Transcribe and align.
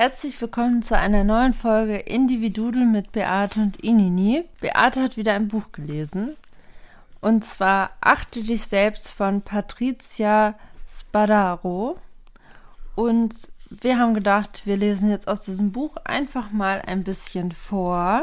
Herzlich 0.00 0.40
willkommen 0.40 0.80
zu 0.80 0.96
einer 0.96 1.24
neuen 1.24 1.54
Folge 1.54 1.96
Individudel 1.96 2.86
mit 2.86 3.10
Beate 3.10 3.58
und 3.58 3.78
Inini. 3.78 4.44
Beate 4.60 5.02
hat 5.02 5.16
wieder 5.16 5.32
ein 5.32 5.48
Buch 5.48 5.72
gelesen. 5.72 6.36
Und 7.20 7.44
zwar 7.44 7.90
Achte 8.00 8.44
dich 8.44 8.68
selbst 8.68 9.10
von 9.10 9.42
Patricia 9.42 10.54
Spadaro. 10.86 11.98
Und 12.94 13.48
wir 13.70 13.98
haben 13.98 14.14
gedacht, 14.14 14.62
wir 14.66 14.76
lesen 14.76 15.10
jetzt 15.10 15.26
aus 15.26 15.42
diesem 15.42 15.72
Buch 15.72 15.96
einfach 16.04 16.52
mal 16.52 16.80
ein 16.86 17.02
bisschen 17.02 17.50
vor. 17.50 18.22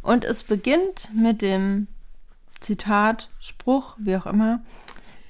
Und 0.00 0.24
es 0.24 0.44
beginnt 0.44 1.10
mit 1.12 1.42
dem 1.42 1.88
Zitat, 2.60 3.30
Spruch, 3.40 3.96
wie 3.98 4.16
auch 4.16 4.26
immer, 4.26 4.60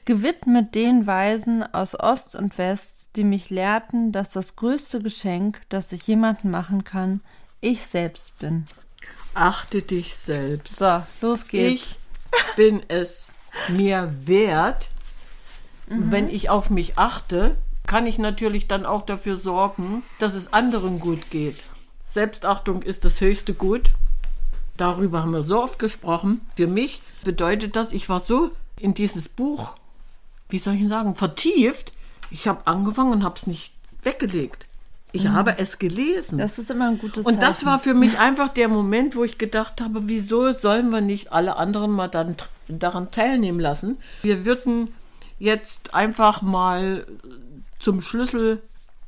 gewidmet 0.05 0.75
den 0.75 1.07
Weisen 1.07 1.63
aus 1.63 1.99
Ost 1.99 2.37
und 2.37 2.59
West, 2.59 3.04
die 3.17 3.25
mich 3.25 3.51
lehrten, 3.51 4.13
dass 4.13 4.31
das 4.31 4.57
größte 4.57 5.01
Geschenk, 5.01 5.61
das 5.69 5.93
ich 5.93 6.07
jemandem 6.07 6.51
machen 6.51 6.85
kann, 6.85 7.21
ich 7.61 7.87
selbst 7.87 8.39
bin. 8.39 8.67
Achte 9.35 9.83
dich 9.83 10.17
selbst. 10.17 10.77
So, 10.77 11.03
los 11.21 11.49
geht's. 11.49 11.83
Ich 11.83 12.57
bin 12.57 12.83
es 12.89 13.31
mir 13.69 14.13
wert, 14.27 14.91
mhm. 15.89 16.11
wenn 16.11 16.29
ich 16.29 16.51
auf 16.51 16.71
mich 16.71 16.99
achte, 16.99 17.57
kann 17.87 18.07
ich 18.07 18.19
natürlich 18.19 18.67
dann 18.69 18.87
auch 18.87 19.03
dafür 19.03 19.37
sorgen, 19.37 20.03
dass 20.19 20.35
es 20.35 20.53
anderen 20.53 20.99
gut 20.99 21.31
geht. 21.31 21.65
Selbstachtung 22.07 22.83
ist 22.83 23.05
das 23.05 23.21
höchste 23.21 23.55
Gut. 23.55 23.91
Darüber 24.77 25.23
haben 25.23 25.33
wir 25.33 25.43
so 25.43 25.63
oft 25.63 25.79
gesprochen. 25.79 26.41
Für 26.57 26.67
mich 26.67 27.03
bedeutet 27.23 27.77
das, 27.77 27.93
ich 27.93 28.09
war 28.09 28.21
so 28.21 28.51
in 28.79 28.95
dieses 28.95 29.29
Buch, 29.29 29.77
wie 30.49 30.59
soll 30.59 30.75
ich 30.75 30.89
sagen, 30.89 31.15
vertieft, 31.15 31.93
ich 32.31 32.49
habe 32.49 32.67
angefangen 32.67 33.13
und 33.13 33.25
habe 33.25 33.37
es 33.37 33.47
nicht 33.47 33.75
weggelegt. 34.03 34.67
Ich 35.13 35.25
mhm. 35.25 35.33
habe 35.33 35.59
es 35.59 35.79
gelesen. 35.79 36.39
Das 36.39 36.59
ist 36.59 36.71
immer 36.71 36.89
ein 36.89 36.99
gutes 36.99 37.25
Und 37.25 37.41
das 37.41 37.65
war 37.65 37.79
für 37.79 37.95
mich 37.95 38.19
einfach 38.19 38.49
der 38.49 38.69
Moment, 38.69 39.15
wo 39.15 39.23
ich 39.23 39.39
gedacht 39.39 39.81
habe, 39.81 40.09
wieso 40.09 40.53
sollen 40.53 40.91
wir 40.91 41.01
nicht 41.01 41.33
alle 41.33 41.57
anderen 41.57 41.93
mal 41.93 42.09
dann 42.09 42.35
daran 42.67 43.13
teilnehmen 43.13 43.61
lassen? 43.61 43.99
Wir 44.23 44.45
würden 44.45 44.93
jetzt 45.39 45.95
einfach 45.95 46.43
mal 46.43 47.07
zum 47.79 48.03
Schlüssel 48.03 48.61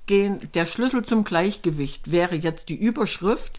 gehen. 0.06 0.48
Der 0.54 0.66
Schlüssel 0.66 1.04
zum 1.04 1.24
Gleichgewicht 1.24 2.12
wäre 2.12 2.36
jetzt 2.36 2.68
die 2.68 2.76
Überschrift, 2.76 3.58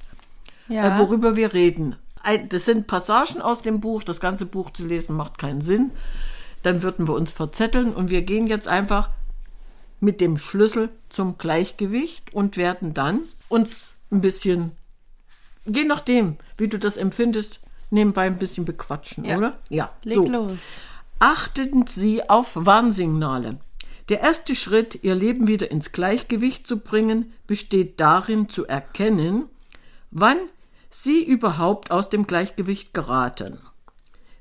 ja. 0.69 0.95
äh, 0.95 0.99
worüber 0.99 1.35
wir 1.35 1.53
reden. 1.53 1.97
Das 2.49 2.63
sind 2.63 2.87
Passagen 2.87 3.41
aus 3.41 3.61
dem 3.61 3.81
Buch. 3.81 4.03
Das 4.03 4.21
ganze 4.21 4.45
Buch 4.45 4.71
zu 4.71 4.85
lesen 4.85 5.15
macht 5.17 5.37
keinen 5.37 5.61
Sinn. 5.61 5.91
Dann 6.63 6.81
würden 6.81 7.07
wir 7.07 7.13
uns 7.13 7.31
verzetteln 7.31 7.93
und 7.93 8.09
wir 8.09 8.21
gehen 8.21 8.47
jetzt 8.47 8.69
einfach 8.69 9.09
mit 9.99 10.21
dem 10.21 10.37
Schlüssel 10.37 10.89
zum 11.09 11.37
Gleichgewicht 11.37 12.33
und 12.33 12.57
werden 12.57 12.93
dann 12.93 13.21
uns 13.49 13.89
ein 14.11 14.21
bisschen, 14.21 14.71
je 15.65 15.83
nachdem, 15.83 16.37
wie 16.57 16.67
du 16.67 16.77
das 16.79 16.97
empfindest, 16.97 17.59
nebenbei 17.89 18.25
ein 18.25 18.37
bisschen 18.37 18.65
bequatschen, 18.65 19.25
ja. 19.25 19.37
oder? 19.37 19.57
Ja, 19.69 19.91
leg 20.03 20.15
so. 20.15 20.27
los. 20.27 20.61
Achten 21.19 21.87
Sie 21.87 22.29
auf 22.29 22.51
Warnsignale. 22.55 23.57
Der 24.09 24.21
erste 24.21 24.55
Schritt, 24.55 25.03
Ihr 25.03 25.15
Leben 25.15 25.47
wieder 25.47 25.69
ins 25.71 25.91
Gleichgewicht 25.91 26.67
zu 26.67 26.79
bringen, 26.79 27.33
besteht 27.45 27.99
darin 27.99 28.47
zu 28.49 28.65
erkennen, 28.65 29.45
wann 30.11 30.37
Sie 30.89 31.23
überhaupt 31.23 31.91
aus 31.91 32.09
dem 32.09 32.27
Gleichgewicht 32.27 32.93
geraten. 32.93 33.59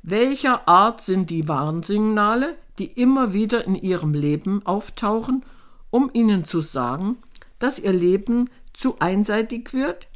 Welcher 0.03 0.69
Art 0.69 1.01
sind 1.01 1.31
die 1.31 1.49
Warnsignale, 1.49 2.57
die 2.79 2.87
immer 2.87 3.33
wieder 3.33 3.65
in 3.65 3.75
ihrem 3.75 4.15
Leben 4.15 4.65
auftauchen, 4.65 5.45
um 5.91 6.11
ihnen 6.13 6.45
zu 6.45 6.61
sagen, 6.61 7.17
dass 7.59 7.79
ihr 7.79 7.93
Leben 7.93 8.51
zu 8.73 8.99
einseitig 8.99 9.73
wird? 9.73 10.09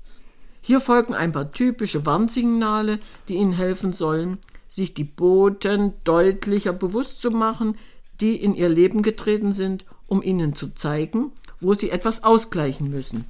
Hier 0.60 0.80
folgen 0.80 1.14
ein 1.14 1.32
paar 1.32 1.52
typische 1.52 2.04
Warnsignale, 2.04 2.98
die 3.28 3.34
ihnen 3.34 3.52
helfen 3.52 3.92
sollen, 3.92 4.38
sich 4.68 4.94
die 4.94 5.04
Boten 5.04 5.94
deutlicher 6.04 6.72
bewusst 6.72 7.20
zu 7.20 7.30
machen, 7.30 7.76
die 8.20 8.36
in 8.36 8.54
ihr 8.54 8.68
Leben 8.68 9.02
getreten 9.02 9.52
sind, 9.52 9.84
um 10.06 10.22
ihnen 10.22 10.54
zu 10.54 10.74
zeigen, 10.74 11.32
wo 11.60 11.74
sie 11.74 11.90
etwas 11.90 12.24
ausgleichen 12.24 12.90
müssen. 12.90 13.24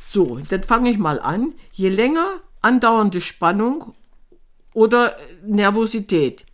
So, 0.00 0.38
dann 0.48 0.62
fange 0.62 0.90
ich 0.90 0.98
mal 0.98 1.20
an. 1.20 1.52
Je 1.72 1.90
länger 1.90 2.40
andauernde 2.62 3.20
Spannung 3.20 3.94
oder 4.72 5.16
Nervosität. 5.44 6.46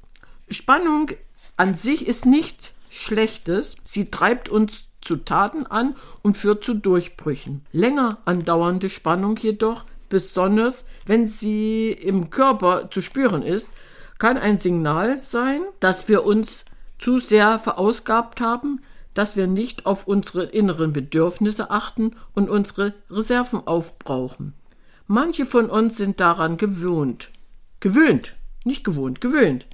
Spannung 0.51 1.11
an 1.57 1.75
sich 1.75 2.07
ist 2.07 2.27
nicht 2.27 2.73
Schlechtes, 2.91 3.77
sie 3.85 4.11
treibt 4.11 4.49
uns 4.49 4.87
zu 5.01 5.17
Taten 5.17 5.67
an 5.67 5.97
und 6.23 6.37
führt 6.37 6.65
zu 6.65 6.75
Durchbrüchen. 6.75 7.65
Länger 7.73 8.19
andauernde 8.25 8.91
Spannung 8.91 9.37
jedoch, 9.37 9.85
besonders 10.09 10.85
wenn 11.07 11.27
sie 11.27 11.91
im 11.91 12.31
Körper 12.31 12.91
zu 12.91 13.03
spüren 13.03 13.43
ist, 13.43 13.69
kann 14.19 14.39
ein 14.39 14.59
Signal 14.59 15.19
sein, 15.23 15.63
dass 15.81 16.09
wir 16.09 16.25
uns 16.25 16.65
zu 16.99 17.19
sehr 17.19 17.59
verausgabt 17.59 18.41
haben, 18.41 18.81
dass 19.13 19.37
wir 19.37 19.47
nicht 19.47 19.87
auf 19.87 20.07
unsere 20.07 20.45
inneren 20.45 20.93
Bedürfnisse 20.93 21.71
achten 21.71 22.17
und 22.33 22.49
unsere 22.49 22.95
Reserven 23.11 23.67
aufbrauchen. 23.67 24.55
Manche 25.07 25.47
von 25.47 25.69
uns 25.69 25.97
sind 25.97 26.19
daran 26.21 26.57
gewöhnt. 26.57 27.31
Gewöhnt, 27.81 28.35
nicht 28.65 28.83
gewohnt, 28.83 29.21
gewöhnt 29.21 29.67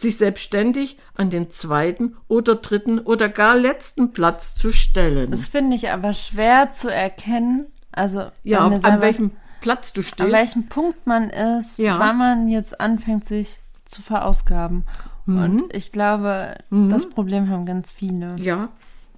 sich 0.00 0.16
selbstständig 0.16 0.98
an 1.14 1.30
den 1.30 1.50
zweiten 1.50 2.16
oder 2.28 2.56
dritten 2.56 3.00
oder 3.00 3.28
gar 3.28 3.56
letzten 3.56 4.12
Platz 4.12 4.54
zu 4.54 4.72
stellen. 4.72 5.30
Das 5.30 5.48
finde 5.48 5.76
ich 5.76 5.90
aber 5.90 6.12
schwer 6.12 6.70
zu 6.70 6.92
erkennen. 6.92 7.66
Also 7.90 8.30
ja, 8.44 8.64
an 8.64 8.80
selber, 8.80 9.00
welchem 9.02 9.30
Platz 9.60 9.92
du 9.92 10.02
stehst. 10.02 10.20
An 10.20 10.32
welchem 10.32 10.68
Punkt 10.68 11.06
man 11.06 11.30
ist, 11.30 11.78
ja. 11.78 11.98
wann 11.98 12.18
man 12.18 12.48
jetzt 12.48 12.80
anfängt, 12.80 13.24
sich 13.24 13.58
zu 13.84 14.02
verausgaben. 14.02 14.84
Mhm. 15.26 15.42
Und 15.42 15.74
ich 15.74 15.90
glaube, 15.90 16.56
mhm. 16.70 16.90
das 16.90 17.08
Problem 17.08 17.48
haben 17.48 17.66
ganz 17.66 17.90
viele. 17.90 18.36
Ja, 18.38 18.68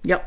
ja. 0.03 0.19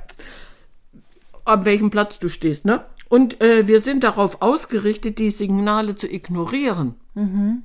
An 1.44 1.64
welchem 1.64 1.90
Platz 1.90 2.18
du 2.20 2.28
stehst, 2.28 2.64
ne? 2.64 2.84
Und 3.08 3.42
äh, 3.42 3.66
wir 3.66 3.80
sind 3.80 4.02
darauf 4.02 4.40
ausgerichtet, 4.40 5.18
die 5.18 5.30
Signale 5.30 5.94
zu 5.94 6.10
ignorieren. 6.10 6.94
Mhm. 7.14 7.64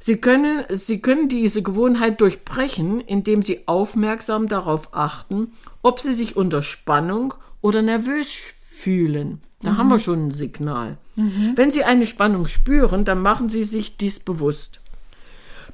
Sie 0.00 0.16
können, 0.16 0.64
Sie 0.70 1.00
können 1.00 1.28
diese 1.28 1.62
Gewohnheit 1.62 2.20
durchbrechen, 2.20 3.00
indem 3.00 3.42
Sie 3.42 3.66
aufmerksam 3.66 4.48
darauf 4.48 4.94
achten, 4.94 5.52
ob 5.82 6.00
Sie 6.00 6.14
sich 6.14 6.36
unter 6.36 6.62
Spannung 6.62 7.34
oder 7.60 7.82
nervös 7.82 8.30
fühlen. 8.70 9.40
Da 9.62 9.72
mhm. 9.72 9.78
haben 9.78 9.88
wir 9.88 9.98
schon 9.98 10.26
ein 10.26 10.30
Signal. 10.30 10.98
Mhm. 11.16 11.52
Wenn 11.56 11.70
Sie 11.70 11.84
eine 11.84 12.06
Spannung 12.06 12.46
spüren, 12.46 13.04
dann 13.04 13.22
machen 13.22 13.48
Sie 13.48 13.64
sich 13.64 13.96
dies 13.96 14.20
bewusst. 14.20 14.80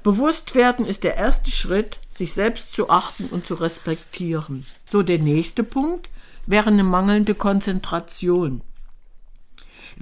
Bewusst 0.02 0.54
werden 0.54 0.86
ist 0.86 1.04
der 1.04 1.16
erste 1.16 1.50
Schritt, 1.50 1.98
sich 2.08 2.32
selbst 2.32 2.72
zu 2.72 2.88
achten 2.88 3.24
und 3.26 3.44
zu 3.44 3.54
respektieren. 3.54 4.64
So, 4.90 5.02
der 5.02 5.18
nächste 5.18 5.62
Punkt 5.62 6.08
wäre 6.46 6.70
eine 6.70 6.84
mangelnde 6.84 7.34
Konzentration. 7.34 8.62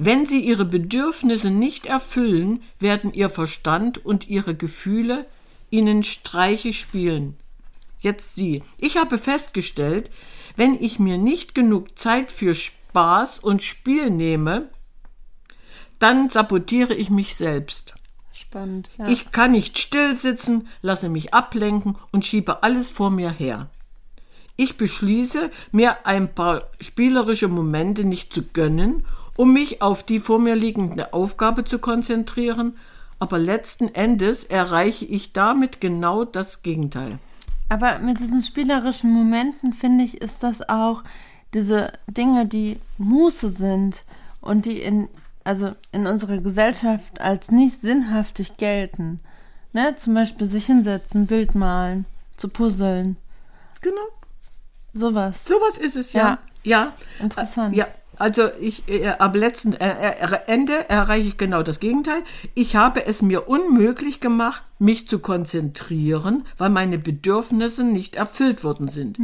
Wenn 0.01 0.27
sie 0.27 0.39
ihre 0.39 0.65
Bedürfnisse 0.65 1.51
nicht 1.51 1.87
erfüllen, 1.87 2.63
werden 2.79 3.13
ihr 3.13 3.29
Verstand 3.29 4.05
und 4.07 4.29
ihre 4.29 4.55
Gefühle 4.55 5.27
ihnen 5.71 6.05
Streiche 6.05 6.73
spielen. 6.73 7.37
Jetzt 7.99 8.37
sie. 8.37 8.63
Ich 8.77 8.97
habe 8.97 9.19
festgestellt, 9.19 10.13
wenn 10.55 10.81
ich 10.81 11.01
mir 11.01 11.19
nicht 11.19 11.53
genug 11.53 11.99
Zeit 11.99 12.31
für 12.31 12.55
Spaß 12.55 13.41
und 13.41 13.65
Spiel 13.65 14.09
nehme, 14.11 14.69
dann 15.99 16.31
sabotiere 16.31 16.95
ich 16.95 17.11
mich 17.11 17.35
selbst. 17.35 17.97
spannend. 18.33 18.91
Ja. 18.99 19.09
Ich 19.09 19.33
kann 19.33 19.51
nicht 19.51 19.81
still 19.81 20.15
sitzen, 20.15 20.69
lasse 20.81 21.09
mich 21.09 21.35
ablenken 21.35 21.97
und 22.13 22.25
schiebe 22.25 22.63
alles 22.63 22.89
vor 22.89 23.11
mir 23.11 23.31
her. 23.31 23.69
Ich 24.55 24.77
beschließe, 24.77 25.51
mir 25.73 26.07
ein 26.07 26.33
paar 26.33 26.71
spielerische 26.81 27.49
Momente 27.49 28.05
nicht 28.05 28.33
zu 28.33 28.45
gönnen, 28.45 29.05
um 29.39 29.53
mich 29.53 29.83
auf 29.83 30.03
die 30.03 30.19
vor 30.19 30.41
mir 30.41 30.57
liegende 30.57 31.13
Aufgabe 31.13 31.65
zu 31.65 31.79
konzentrieren, 31.79 32.77
aber 33.21 33.39
letzten 33.39 33.87
Endes 33.95 34.43
erreiche 34.43 35.05
ich 35.05 35.33
damit 35.33 35.81
genau 35.81 36.25
das 36.25 36.63
Gegenteil. 36.63 37.21
Aber 37.69 38.01
mit 38.01 38.19
diesen 38.19 38.43
spielerischen 38.43 39.13
Momenten, 39.13 39.73
finde 39.73 40.03
ich, 40.03 40.21
ist 40.21 40.43
das 40.43 40.69
auch 40.69 41.05
diese 41.55 41.93
Dinge, 42.09 42.47
die 42.47 42.81
Muße 42.99 43.51
sind 43.51 44.03
und 44.41 44.67
die 44.67 44.81
in, 44.81 45.09
also 45.45 45.71
in 45.93 46.09
unserer 46.09 46.39
Gesellschaft 46.39 47.21
als 47.21 47.53
nicht 47.53 47.81
sinnhaftig 47.81 48.57
gelten. 48.57 49.21
Ne? 49.73 49.95
Zum 49.95 50.15
Beispiel 50.15 50.49
sich 50.49 50.67
hinsetzen, 50.67 51.27
Bild 51.27 51.55
malen, 51.55 52.07
zu 52.37 52.49
puzzeln. 52.49 53.17
Genau. 53.83 54.09
Sowas. 54.95 55.45
Sowas 55.45 55.79
ist 55.79 55.95
es, 55.95 56.13
ja. 56.13 56.39
Ja. 56.65 56.95
Interessant. 57.21 57.77
Ja, 57.77 57.87
also 58.19 58.49
ich 58.61 58.89
äh, 58.89 59.07
ab 59.09 59.35
letzten 59.37 59.73
äh, 59.75 60.11
äh, 60.11 60.39
Ende 60.47 60.89
erreiche 60.89 61.29
ich 61.29 61.37
genau 61.37 61.63
das 61.63 61.81
Gegenteil. 61.81 62.23
Ich 62.55 62.77
habe 62.77 63.07
es 63.07 63.23
mir 63.23 63.49
unmöglich 63.49 64.21
gemacht, 64.21 64.63
mich 64.79 65.09
zu 65.09 65.19
konzentrieren, 65.19 66.45
weil 66.57 66.71
meine 66.71 66.99
Bedürfnisse 66.99 67.85
nicht 67.85 68.17
erfüllt 68.17 68.65
worden 68.65 68.89
sind. 68.89 69.19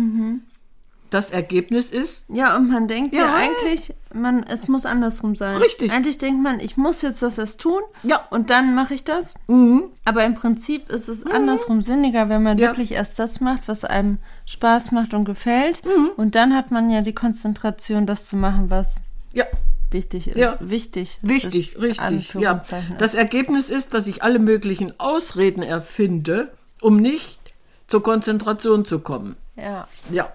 Das 1.15 1.31
Ergebnis 1.31 1.91
ist, 1.91 2.27
Ja, 2.29 2.57
und 2.57 2.69
man 2.69 2.89
denkt 2.89 3.15
ja, 3.15 3.27
Ja. 3.27 3.35
eigentlich, 3.37 3.95
man, 4.13 4.43
es 4.43 4.67
muss 4.67 4.85
andersrum 4.85 5.37
sein. 5.37 5.57
Richtig. 5.59 5.93
Eigentlich 5.93 6.19
denkt 6.19 6.43
man, 6.43 6.59
ich 6.59 6.77
muss 6.77 7.03
jetzt 7.03 7.23
das 7.23 7.39
erst 7.39 7.61
tun 7.61 7.81
Ja. 8.03 8.19
Mhm. 8.19 8.37
und 8.37 8.51
dann 8.51 8.75
mache 8.75 8.95
ich 8.95 9.05
das. 9.05 9.35
Aber 9.47 10.25
im 10.25 10.35
Prinzip 10.35 10.91
ist 10.91 11.09
es 11.09 11.25
andersrum 11.25 11.83
sinniger, 11.83 12.29
wenn 12.29 12.43
man 12.43 12.59
Ja. 12.59 12.69
wirklich 12.71 12.91
erst 12.93 13.19
das 13.21 13.41
macht, 13.41 13.69
was 13.69 13.85
einem 13.85 14.19
Spaß 14.47 14.91
macht 14.91 15.15
und 15.15 15.25
gefällt. 15.25 15.85
Mhm. 15.85 16.11
Und 16.17 16.35
dann 16.35 16.53
hat 16.55 16.73
man 16.73 16.91
ja 16.91 17.01
die 17.01 17.15
Konzentration, 17.15 18.07
das 18.07 18.27
zu 18.27 18.37
machen, 18.37 18.71
was 18.71 18.97
ja, 19.33 19.45
wichtig 19.93 20.27
ist. 20.29 20.37
Ja. 20.37 20.57
Wichtig. 20.59 21.19
wichtig, 21.23 21.77
richtig. 21.81 22.35
Ja. 22.35 22.61
Das 22.99 23.15
Ergebnis 23.15 23.71
ist, 23.71 23.95
dass 23.95 24.09
ich 24.09 24.25
alle 24.25 24.41
möglichen 24.41 24.99
Ausreden 24.99 25.63
erfinde, 25.63 26.53
um 26.81 26.97
nicht 26.97 27.39
zur 27.87 28.03
Konzentration 28.03 28.85
zu 28.85 28.99
kommen. 28.99 29.37
ja. 29.55 29.87
Ja. 30.11 30.33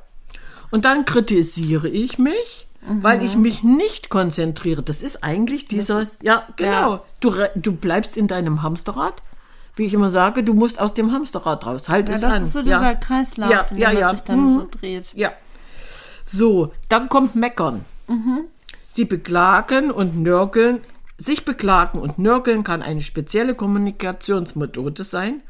Und 0.71 0.85
dann 0.85 1.05
kritisiere 1.05 1.87
ich 1.89 2.19
mich, 2.19 2.67
weil 2.81 3.23
ich 3.23 3.35
mich 3.35 3.63
nicht 3.63 4.09
konzentriere. 4.09 4.81
Das 4.83 5.01
ist 5.01 5.23
eigentlich 5.23 5.67
dieser, 5.67 6.01
ist- 6.01 6.23
ja, 6.23 6.47
genau. 6.55 6.93
ja. 6.95 7.01
Du, 7.19 7.33
du 7.55 7.71
bleibst 7.73 8.17
in 8.17 8.27
deinem 8.27 8.61
Hamsterrad. 8.61 9.21
Wie 9.75 9.85
ich 9.85 9.93
immer 9.93 10.09
sage, 10.09 10.43
du 10.43 10.53
musst 10.53 10.79
aus 10.79 10.93
dem 10.93 11.11
Hamsterrad 11.11 11.65
raus. 11.65 11.87
Halt 11.89 12.09
ja, 12.09 12.15
es 12.15 12.21
das 12.21 12.33
an. 12.33 12.41
ist 12.43 12.53
so 12.53 12.59
ja. 12.59 12.63
dieser 12.79 12.95
Kreislauf, 12.95 13.49
Ja, 13.51 13.61
in 13.71 13.77
ja, 13.77 13.87
man 13.89 13.97
ja. 13.97 14.09
sich 14.11 14.21
dann 14.21 14.45
Mhm. 14.45 14.51
so 14.51 14.67
dreht. 14.69 15.11
Ja. 15.13 15.31
So, 16.25 16.71
dann 16.89 17.09
kommt 17.09 17.35
Meckern. 17.35 17.85
Sie 18.87 19.05
beklagen 19.05 19.91
und 19.91 20.17
nörgeln. 20.19 20.81
Sich 21.17 21.45
beklagen 21.45 21.99
und 21.99 22.17
nörgeln 22.19 22.63
kann 22.63 22.81
eine 22.81 23.01
spezielle 23.01 23.53
Kommunikationsmethode 23.55 25.03
sein. 25.03 25.41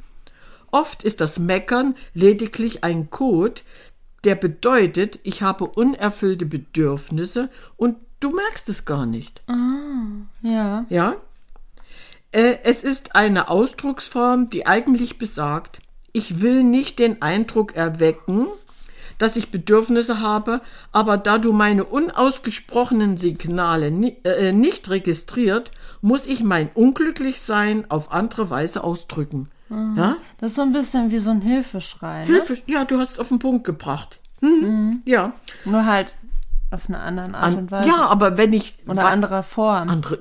Oft 0.72 1.04
ist 1.04 1.22
das 1.22 1.40
Meckern 1.40 1.96
lediglich 2.14 2.84
ein 2.84 3.10
Code, 3.10 3.62
der 4.24 4.36
bedeutet, 4.36 5.20
ich 5.24 5.42
habe 5.42 5.66
unerfüllte 5.66 6.46
Bedürfnisse 6.46 7.50
und 7.78 7.98
du 8.20 8.32
merkst 8.32 8.70
es 8.70 8.86
gar 8.86 9.06
nicht. 9.06 9.42
Ja. 10.42 10.86
Ja? 10.90 11.16
Äh, 12.32 12.58
es 12.64 12.84
ist 12.84 13.16
eine 13.16 13.50
Ausdrucksform, 13.50 14.50
die 14.50 14.68
eigentlich 14.68 15.18
besagt, 15.18 15.82
ich 16.12 16.42
will 16.42 16.64
nicht 16.64 17.00
den 17.00 17.22
Eindruck 17.22 17.76
erwecken, 17.76 18.48
dass 19.18 19.36
ich 19.36 19.52
Bedürfnisse 19.52 20.22
habe, 20.22 20.62
aber 20.92 21.18
da 21.18 21.38
du 21.38 21.52
meine 21.52 21.84
unausgesprochenen 21.84 23.18
Signale 23.18 23.92
ni 23.92 24.18
äh, 24.24 24.52
nicht 24.52 24.90
registriert, 24.90 25.72
muss 26.02 26.26
ich 26.26 26.42
mein 26.42 26.70
Unglücklichsein 26.74 27.90
auf 27.92 28.12
andere 28.12 28.50
Weise 28.50 28.84
ausdrücken. 28.84 29.50
Ja? 29.70 30.18
Das 30.40 30.52
ist 30.52 30.56
so 30.56 30.62
ein 30.64 30.74
bisschen 30.74 31.12
wie 31.12 31.20
so 31.20 31.30
ein 31.32 31.42
Hilfeschrei. 31.42 32.26
Ne? 32.26 32.34
Hilfe, 32.34 32.58
ja, 32.66 32.86
du 32.86 33.00
hast 33.00 33.12
es 33.12 33.20
auf 33.20 33.28
den 33.30 33.40
Punkt 33.40 33.66
gebracht. 33.66 34.20
Mhm. 34.42 35.02
Ja. 35.06 35.34
Nur 35.66 35.86
halt 35.86 36.16
auf 36.72 36.88
eine 36.88 37.00
andere 37.00 37.36
Art 37.36 37.56
und 37.56 37.72
Weise. 37.72 37.90
ja, 37.90 38.06
aber 38.08 38.38
wenn 38.38 38.54
ich 38.54 38.78
Oder 38.88 39.08
anderer 39.08 39.44
Form. 39.44 39.90
andere. 39.90 40.20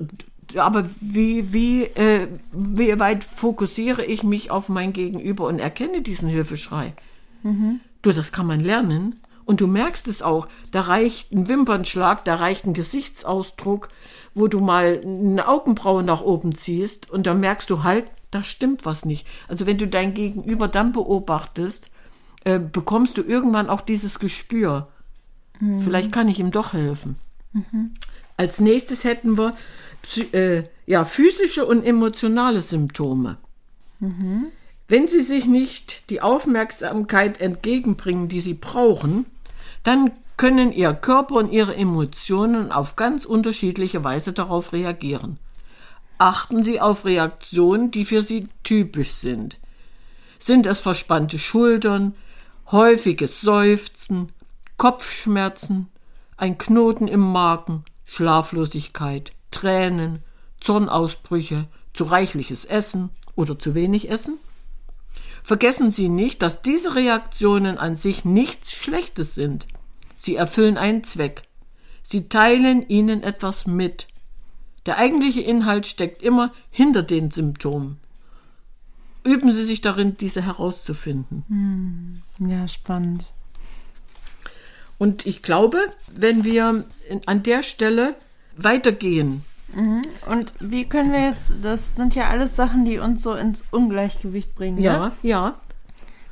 Aber 0.57 0.85
wie, 0.99 1.53
wie, 1.53 1.83
äh, 1.83 2.27
wie 2.51 2.99
weit 2.99 3.23
fokussiere 3.23 4.03
ich 4.03 4.23
mich 4.23 4.49
auf 4.49 4.67
mein 4.67 4.93
Gegenüber 4.93 5.45
und 5.47 5.59
erkenne 5.59 6.01
diesen 6.01 6.27
Hilfeschrei? 6.27 6.93
Du, 7.43 8.11
das 8.11 8.31
kann 8.31 8.47
man 8.47 8.59
lernen. 8.59 9.19
Und 9.45 9.61
du 9.61 9.67
merkst 9.67 10.07
es 10.07 10.21
auch. 10.21 10.47
Da 10.71 10.81
reicht 10.81 11.31
ein 11.31 11.47
Wimpernschlag, 11.47 12.25
da 12.25 12.35
reicht 12.35 12.65
ein 12.65 12.73
Gesichtsausdruck, 12.73 13.89
wo 14.33 14.47
du 14.47 14.59
mal 14.59 15.01
eine 15.03 15.47
Augenbraue 15.47 16.03
nach 16.03 16.21
oben 16.21 16.53
ziehst 16.55 17.09
und 17.09 17.25
dann 17.27 17.39
merkst 17.39 17.69
du 17.69 17.83
halt, 17.83 18.05
da 18.31 18.43
stimmt 18.43 18.85
was 18.85 19.05
nicht. 19.05 19.25
Also 19.47 19.65
wenn 19.65 19.77
du 19.77 19.87
dein 19.87 20.13
Gegenüber 20.13 20.67
dann 20.67 20.91
beobachtest, 20.91 21.89
äh, 22.43 22.59
bekommst 22.59 23.17
du 23.17 23.21
irgendwann 23.21 23.69
auch 23.69 23.81
dieses 23.81 24.19
Gespür. 24.19 24.87
Vielleicht 25.83 26.11
kann 26.11 26.27
ich 26.29 26.39
ihm 26.39 26.51
doch 26.51 26.73
helfen. 26.73 27.15
Als 28.37 28.61
nächstes 28.61 29.03
hätten 29.03 29.37
wir 29.37 29.55
äh, 30.31 30.63
ja, 30.85 31.03
physische 31.03 31.65
und 31.65 31.83
emotionale 31.83 32.61
Symptome. 32.61 33.37
Wenn 34.87 35.07
Sie 35.07 35.21
sich 35.21 35.45
nicht 35.45 36.09
die 36.09 36.21
Aufmerksamkeit 36.21 37.41
entgegenbringen, 37.41 38.29
die 38.29 38.39
Sie 38.39 38.53
brauchen, 38.53 39.25
dann 39.83 40.11
können 40.37 40.71
Ihr 40.71 40.93
Körper 40.93 41.35
und 41.35 41.51
Ihre 41.51 41.75
Emotionen 41.75 42.71
auf 42.71 42.95
ganz 42.95 43.25
unterschiedliche 43.25 44.03
Weise 44.05 44.31
darauf 44.31 44.71
reagieren. 44.71 45.37
Achten 46.19 46.61
Sie 46.61 46.81
auf 46.81 47.05
Reaktionen, 47.05 47.91
die 47.91 48.03
für 48.03 48.21
Sie 48.21 48.49
typisch 48.63 49.11
sind. 49.13 49.57
Sind 50.37 50.65
es 50.65 50.81
verspannte 50.81 51.39
Schultern, 51.39 52.13
häufiges 52.71 53.39
Seufzen, 53.39 54.33
Kopfschmerzen, 54.75 55.87
ein 56.35 56.57
Knoten 56.57 57.07
im 57.07 57.21
Magen, 57.21 57.85
Schlaflosigkeit, 58.03 59.31
Tränen, 59.49 60.19
Zornausbrüche, 60.59 61.67
zu 61.93 62.03
reichliches 62.03 62.65
Essen 62.65 63.11
oder 63.37 63.57
zu 63.57 63.73
wenig 63.73 64.09
Essen? 64.09 64.37
Vergessen 65.41 65.89
Sie 65.89 66.09
nicht, 66.09 66.41
dass 66.41 66.61
diese 66.61 66.95
Reaktionen 66.95 67.77
an 67.77 67.95
sich 67.95 68.25
nichts 68.25 68.73
Schlechtes 68.73 69.35
sind. 69.35 69.67
Sie 70.17 70.35
erfüllen 70.35 70.77
einen 70.77 71.05
Zweck. 71.05 71.43
Sie 72.03 72.27
teilen 72.27 72.85
Ihnen 72.89 73.23
etwas 73.23 73.67
mit. 73.67 74.07
Der 74.85 74.97
eigentliche 74.97 75.41
Inhalt 75.41 75.85
steckt 75.87 76.21
immer 76.23 76.51
hinter 76.71 77.03
den 77.03 77.31
Symptomen. 77.31 77.97
Üben 79.23 79.51
Sie 79.51 79.65
sich 79.65 79.81
darin, 79.81 80.15
diese 80.17 80.41
herauszufinden. 80.41 82.21
Ja, 82.39 82.67
spannend. 82.67 83.25
Und 84.97 85.25
ich 85.25 85.41
glaube, 85.41 85.79
wenn 86.13 86.43
wir 86.43 86.85
an 87.25 87.43
der 87.43 87.63
Stelle 87.63 88.15
weitergehen, 88.55 89.43
Und 90.27 90.53
wie 90.59 90.85
können 90.85 91.11
wir 91.11 91.29
jetzt, 91.29 91.53
das 91.61 91.95
sind 91.95 92.15
ja 92.15 92.29
alles 92.29 92.55
Sachen, 92.55 92.85
die 92.85 92.97
uns 92.97 93.21
so 93.21 93.35
ins 93.35 93.63
Ungleichgewicht 93.71 94.55
bringen. 94.55 94.79
ja, 94.81 95.07
Ne? 95.07 95.11
ja, 95.21 95.59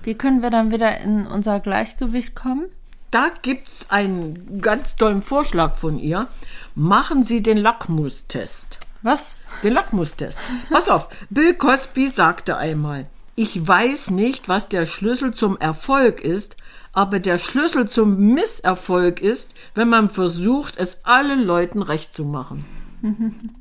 Wie 0.02 0.16
können 0.16 0.42
wir 0.42 0.50
dann 0.50 0.72
wieder 0.72 1.00
in 1.02 1.28
unser 1.28 1.60
Gleichgewicht 1.60 2.36
kommen? 2.36 2.66
Da 3.12 3.30
gibt's 3.42 3.90
einen 3.90 4.62
ganz 4.62 4.96
tollen 4.96 5.22
Vorschlag 5.22 5.76
von 5.76 5.98
ihr. 6.00 6.28
Machen 6.76 7.24
Sie 7.24 7.42
den 7.42 7.58
Lackmustest. 7.58 8.80
Was? 9.02 9.38
Den 9.64 9.74
Lackmustest. 9.74 10.40
Pass 10.70 10.90
auf, 10.90 11.10
Bill 11.30 11.54
Cosby 11.54 12.08
sagte 12.10 12.58
einmal, 12.58 13.08
ich 13.36 13.68
weiß 13.68 14.10
nicht, 14.10 14.50
was 14.50 14.68
der 14.68 14.86
Schlüssel 14.86 15.34
zum 15.34 15.58
Erfolg 15.58 16.22
ist, 16.22 16.58
aber 16.92 17.20
der 17.20 17.38
Schlüssel 17.38 17.88
zum 17.88 18.34
Misserfolg 18.34 19.22
ist, 19.22 19.54
wenn 19.76 19.90
man 19.90 20.10
versucht, 20.10 20.78
es 20.78 21.06
allen 21.06 21.44
Leuten 21.44 21.82
recht 21.82 22.14
zu 22.14 22.26
machen. 22.26 22.66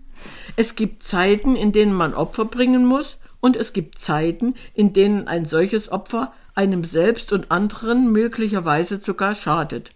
Es 0.57 0.75
gibt 0.75 1.03
Zeiten, 1.03 1.57
in 1.57 1.73
denen 1.73 1.93
man 1.93 2.15
Opfer 2.15 2.47
bringen 2.47 2.87
muss, 2.87 3.19
und 3.41 3.55
es 3.55 3.75
gibt 3.75 3.99
Zeiten, 3.99 4.55
in 4.73 4.95
denen 4.95 5.29
ein 5.29 5.45
solches 5.45 5.93
Opfer 5.93 6.33
einem 6.57 6.85
selbst 6.85 7.33
und 7.33 7.51
anderen 7.51 8.11
möglicherweise 8.11 9.01
sogar 9.01 9.35
schadet. 9.35 9.93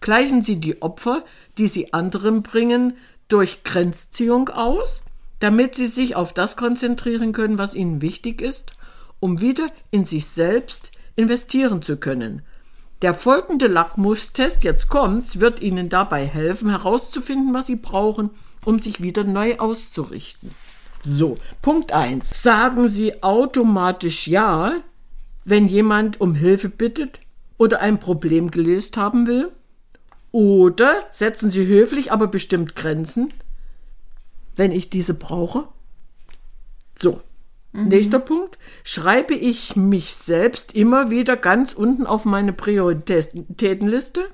Gleichen 0.00 0.42
Sie 0.42 0.56
die 0.58 0.80
Opfer, 0.82 1.24
die 1.58 1.66
Sie 1.66 1.92
anderen 1.92 2.42
bringen, 2.42 2.96
durch 3.28 3.64
Grenzziehung 3.64 4.48
aus, 4.48 5.02
damit 5.40 5.74
Sie 5.74 5.86
sich 5.86 6.16
auf 6.16 6.32
das 6.32 6.56
konzentrieren 6.56 7.32
können, 7.32 7.58
was 7.58 7.74
Ihnen 7.74 8.00
wichtig 8.00 8.40
ist, 8.40 8.72
um 9.20 9.40
wieder 9.40 9.68
in 9.90 10.04
sich 10.04 10.26
selbst 10.26 10.92
investieren 11.16 11.82
zu 11.82 11.96
können. 11.96 12.42
Der 13.02 13.12
folgende 13.12 13.66
Lackmustest, 13.66 14.64
jetzt 14.64 14.88
kommt's, 14.88 15.40
wird 15.40 15.60
Ihnen 15.60 15.88
dabei 15.88 16.24
helfen, 16.24 16.70
herauszufinden, 16.70 17.52
was 17.52 17.66
Sie 17.66 17.76
brauchen, 17.76 18.30
um 18.64 18.78
sich 18.80 19.02
wieder 19.02 19.24
neu 19.24 19.58
auszurichten. 19.58 20.50
So, 21.02 21.38
Punkt 21.62 21.92
1. 21.92 22.42
Sagen 22.42 22.88
Sie 22.88 23.22
automatisch 23.22 24.26
Ja, 24.26 24.72
wenn 25.46 25.68
jemand 25.68 26.20
um 26.20 26.34
Hilfe 26.34 26.68
bittet 26.68 27.20
oder 27.56 27.80
ein 27.80 27.98
Problem 27.98 28.50
gelöst 28.50 28.96
haben 28.96 29.26
will? 29.26 29.52
Oder 30.32 30.92
setzen 31.12 31.50
Sie 31.50 31.66
höflich, 31.66 32.12
aber 32.12 32.26
bestimmt 32.26 32.76
Grenzen, 32.76 33.32
wenn 34.56 34.72
ich 34.72 34.90
diese 34.90 35.14
brauche? 35.14 35.68
So. 36.98 37.20
Nächster 37.72 38.18
Punkt. 38.18 38.58
Schreibe 38.84 39.34
ich 39.34 39.76
mich 39.76 40.14
selbst 40.14 40.74
immer 40.74 41.10
wieder 41.10 41.36
ganz 41.36 41.74
unten 41.74 42.06
auf 42.06 42.24
meine 42.24 42.52
Prioritätenliste? 42.54 44.28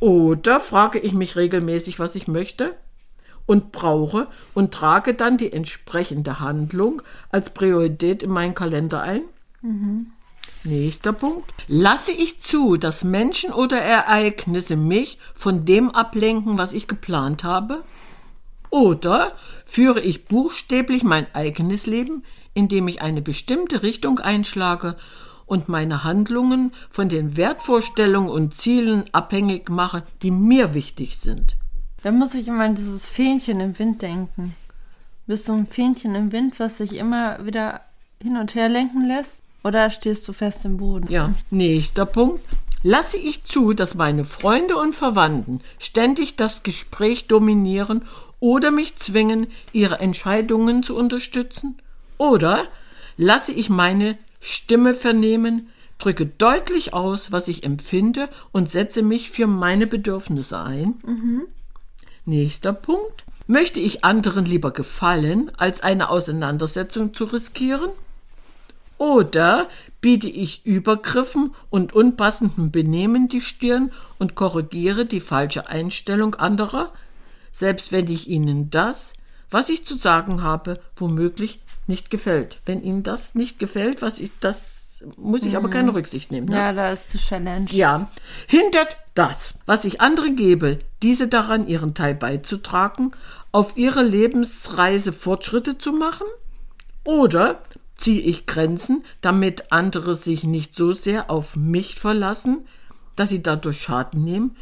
Oder 0.00 0.58
frage 0.60 0.98
ich 0.98 1.12
mich 1.12 1.36
regelmäßig, 1.36 1.98
was 1.98 2.14
ich 2.14 2.28
möchte 2.28 2.74
und 3.44 3.72
brauche 3.72 4.28
und 4.54 4.72
trage 4.72 5.14
dann 5.14 5.36
die 5.36 5.52
entsprechende 5.52 6.40
Handlung 6.40 7.02
als 7.30 7.50
Priorität 7.50 8.22
in 8.22 8.30
meinen 8.30 8.54
Kalender 8.54 9.02
ein? 9.02 9.22
Nächster 10.66 11.12
Punkt. 11.12 11.52
Lasse 11.68 12.12
ich 12.12 12.40
zu, 12.40 12.76
dass 12.76 13.04
Menschen 13.04 13.52
oder 13.52 13.78
Ereignisse 13.78 14.76
mich 14.76 15.18
von 15.34 15.64
dem 15.64 15.90
ablenken, 15.90 16.58
was 16.58 16.72
ich 16.72 16.88
geplant 16.88 17.44
habe? 17.44 17.84
Oder 18.70 19.32
führe 19.64 20.00
ich 20.00 20.26
buchstäblich 20.26 21.04
mein 21.04 21.26
eigenes 21.34 21.86
Leben, 21.86 22.24
indem 22.52 22.88
ich 22.88 23.00
eine 23.00 23.22
bestimmte 23.22 23.82
Richtung 23.82 24.18
einschlage 24.18 24.96
und 25.46 25.68
meine 25.68 26.02
Handlungen 26.02 26.72
von 26.90 27.08
den 27.08 27.36
Wertvorstellungen 27.36 28.28
und 28.28 28.54
Zielen 28.54 29.04
abhängig 29.12 29.70
mache, 29.70 30.02
die 30.22 30.32
mir 30.32 30.74
wichtig 30.74 31.18
sind? 31.18 31.56
Da 32.02 32.10
muss 32.10 32.34
ich 32.34 32.48
immer 32.48 32.64
an 32.64 32.74
dieses 32.74 33.08
Fähnchen 33.08 33.60
im 33.60 33.78
Wind 33.78 34.02
denken. 34.02 34.54
Bist 35.26 35.48
du 35.48 35.54
ein 35.54 35.66
Fähnchen 35.66 36.14
im 36.14 36.32
Wind, 36.32 36.58
was 36.58 36.78
sich 36.78 36.94
immer 36.94 37.44
wieder 37.44 37.80
hin 38.22 38.36
und 38.36 38.54
her 38.54 38.68
lenken 38.68 39.06
lässt? 39.06 39.45
Oder 39.66 39.90
stehst 39.90 40.28
du 40.28 40.32
fest 40.32 40.64
im 40.64 40.76
Boden? 40.76 41.10
Ja, 41.10 41.34
nächster 41.50 42.06
Punkt. 42.06 42.40
Lasse 42.84 43.16
ich 43.16 43.42
zu, 43.42 43.72
dass 43.72 43.96
meine 43.96 44.24
Freunde 44.24 44.76
und 44.76 44.94
Verwandten 44.94 45.60
ständig 45.80 46.36
das 46.36 46.62
Gespräch 46.62 47.26
dominieren 47.26 48.02
oder 48.38 48.70
mich 48.70 48.94
zwingen, 48.94 49.48
ihre 49.72 49.98
Entscheidungen 49.98 50.84
zu 50.84 50.94
unterstützen? 50.94 51.78
Oder 52.16 52.68
lasse 53.16 53.50
ich 53.50 53.68
meine 53.68 54.16
Stimme 54.38 54.94
vernehmen, 54.94 55.68
drücke 55.98 56.26
deutlich 56.26 56.94
aus, 56.94 57.32
was 57.32 57.48
ich 57.48 57.64
empfinde 57.64 58.28
und 58.52 58.70
setze 58.70 59.02
mich 59.02 59.32
für 59.32 59.48
meine 59.48 59.88
Bedürfnisse 59.88 60.60
ein? 60.60 60.94
Nächster 62.24 62.72
Punkt. 62.72 63.24
Möchte 63.48 63.80
ich 63.80 64.04
anderen 64.04 64.44
lieber 64.44 64.70
gefallen, 64.70 65.50
als 65.56 65.80
eine 65.80 66.08
Auseinandersetzung 66.08 67.14
zu 67.14 67.24
riskieren? 67.24 67.90
Oder 68.98 69.68
biete 70.00 70.28
ich 70.28 70.64
Übergriffen 70.64 71.54
und 71.68 71.92
unpassendem 71.92 72.70
Benehmen 72.70 73.28
die 73.28 73.40
Stirn 73.40 73.92
und 74.18 74.34
korrigiere 74.34 75.04
die 75.04 75.20
falsche 75.20 75.68
Einstellung 75.68 76.34
anderer, 76.36 76.92
selbst 77.52 77.92
wenn 77.92 78.08
ich 78.08 78.28
ihnen 78.28 78.70
das, 78.70 79.12
was 79.50 79.68
ich 79.68 79.84
zu 79.84 79.96
sagen 79.96 80.42
habe, 80.42 80.80
womöglich 80.96 81.60
nicht 81.86 82.10
gefällt. 82.10 82.60
Wenn 82.64 82.82
ihnen 82.82 83.02
das 83.02 83.34
nicht 83.34 83.58
gefällt, 83.58 84.02
was 84.02 84.18
ich 84.18 84.32
das 84.40 84.86
muss 85.16 85.44
ich 85.44 85.56
aber 85.56 85.68
keine 85.68 85.94
Rücksicht 85.94 86.32
nehmen. 86.32 86.48
Ne? 86.48 86.56
Ja, 86.56 86.72
da 86.72 86.90
ist 86.90 87.12
die 87.12 87.18
Challenge. 87.18 87.66
Ja, 87.70 88.08
hindert 88.46 88.96
das, 89.14 89.54
was 89.66 89.84
ich 89.84 90.00
andere 90.00 90.32
gebe, 90.32 90.78
diese 91.02 91.28
daran, 91.28 91.66
ihren 91.68 91.94
Teil 91.94 92.14
beizutragen, 92.14 93.12
auf 93.52 93.76
ihrer 93.76 94.02
Lebensreise 94.02 95.12
Fortschritte 95.12 95.78
zu 95.78 95.92
machen? 95.92 96.26
Oder 97.04 97.62
ziehe 97.96 98.20
ich 98.20 98.46
Grenzen, 98.46 99.04
damit 99.20 99.72
andere 99.72 100.14
sich 100.14 100.44
nicht 100.44 100.74
so 100.74 100.92
sehr 100.92 101.30
auf 101.30 101.56
mich 101.56 101.96
verlassen, 101.96 102.66
dass 103.16 103.30
sie 103.30 103.42
dadurch 103.42 103.80
Schaden 103.80 104.22
nehmen? 104.22 104.56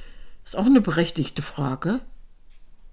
Ist 0.44 0.56
auch 0.56 0.66
eine 0.66 0.80
berechtigte 0.80 1.42
Frage 1.42 2.00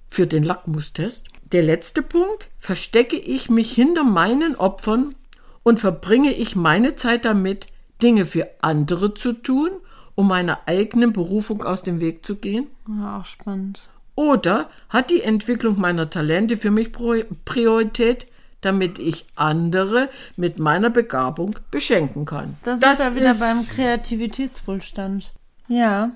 für 0.10 0.27
den 0.27 0.43
Lackmustest. 0.43 1.27
Der 1.51 1.63
letzte 1.63 2.01
Punkt, 2.01 2.50
verstecke 2.60 3.17
ich 3.17 3.50
mich 3.50 3.71
hinter 3.74 4.03
meinen 4.03 4.55
Opfern 4.55 5.15
und 5.63 5.79
verbringe 5.79 6.33
ich 6.33 6.55
meine 6.55 6.95
Zeit 6.95 7.25
damit, 7.25 7.67
Dinge 8.01 8.25
für 8.25 8.48
andere 8.62 9.13
zu 9.13 9.33
tun, 9.33 9.69
um 10.15 10.27
meiner 10.27 10.67
eigenen 10.67 11.13
Berufung 11.13 11.63
aus 11.63 11.83
dem 11.83 12.01
Weg 12.01 12.25
zu 12.25 12.36
gehen? 12.36 12.67
Ja, 12.88 13.19
auch 13.19 13.25
spannend. 13.25 13.81
Oder 14.15 14.69
hat 14.89 15.10
die 15.10 15.21
Entwicklung 15.21 15.79
meiner 15.79 16.10
Talente 16.10 16.57
für 16.57 16.71
mich 16.71 16.91
Priorität, 16.91 18.27
damit 18.61 18.99
ich 18.99 19.25
andere 19.35 20.09
mit 20.37 20.59
meiner 20.59 20.89
Begabung 20.89 21.55
beschenken 21.71 22.25
kann? 22.25 22.57
Da 22.63 22.71
sind 22.73 22.83
Das 22.83 22.99
wir 22.99 23.15
wieder 23.15 23.31
ist- 23.31 23.39
beim 23.39 23.65
Kreativitätswohlstand. 23.67 25.31
Ja. 25.67 26.11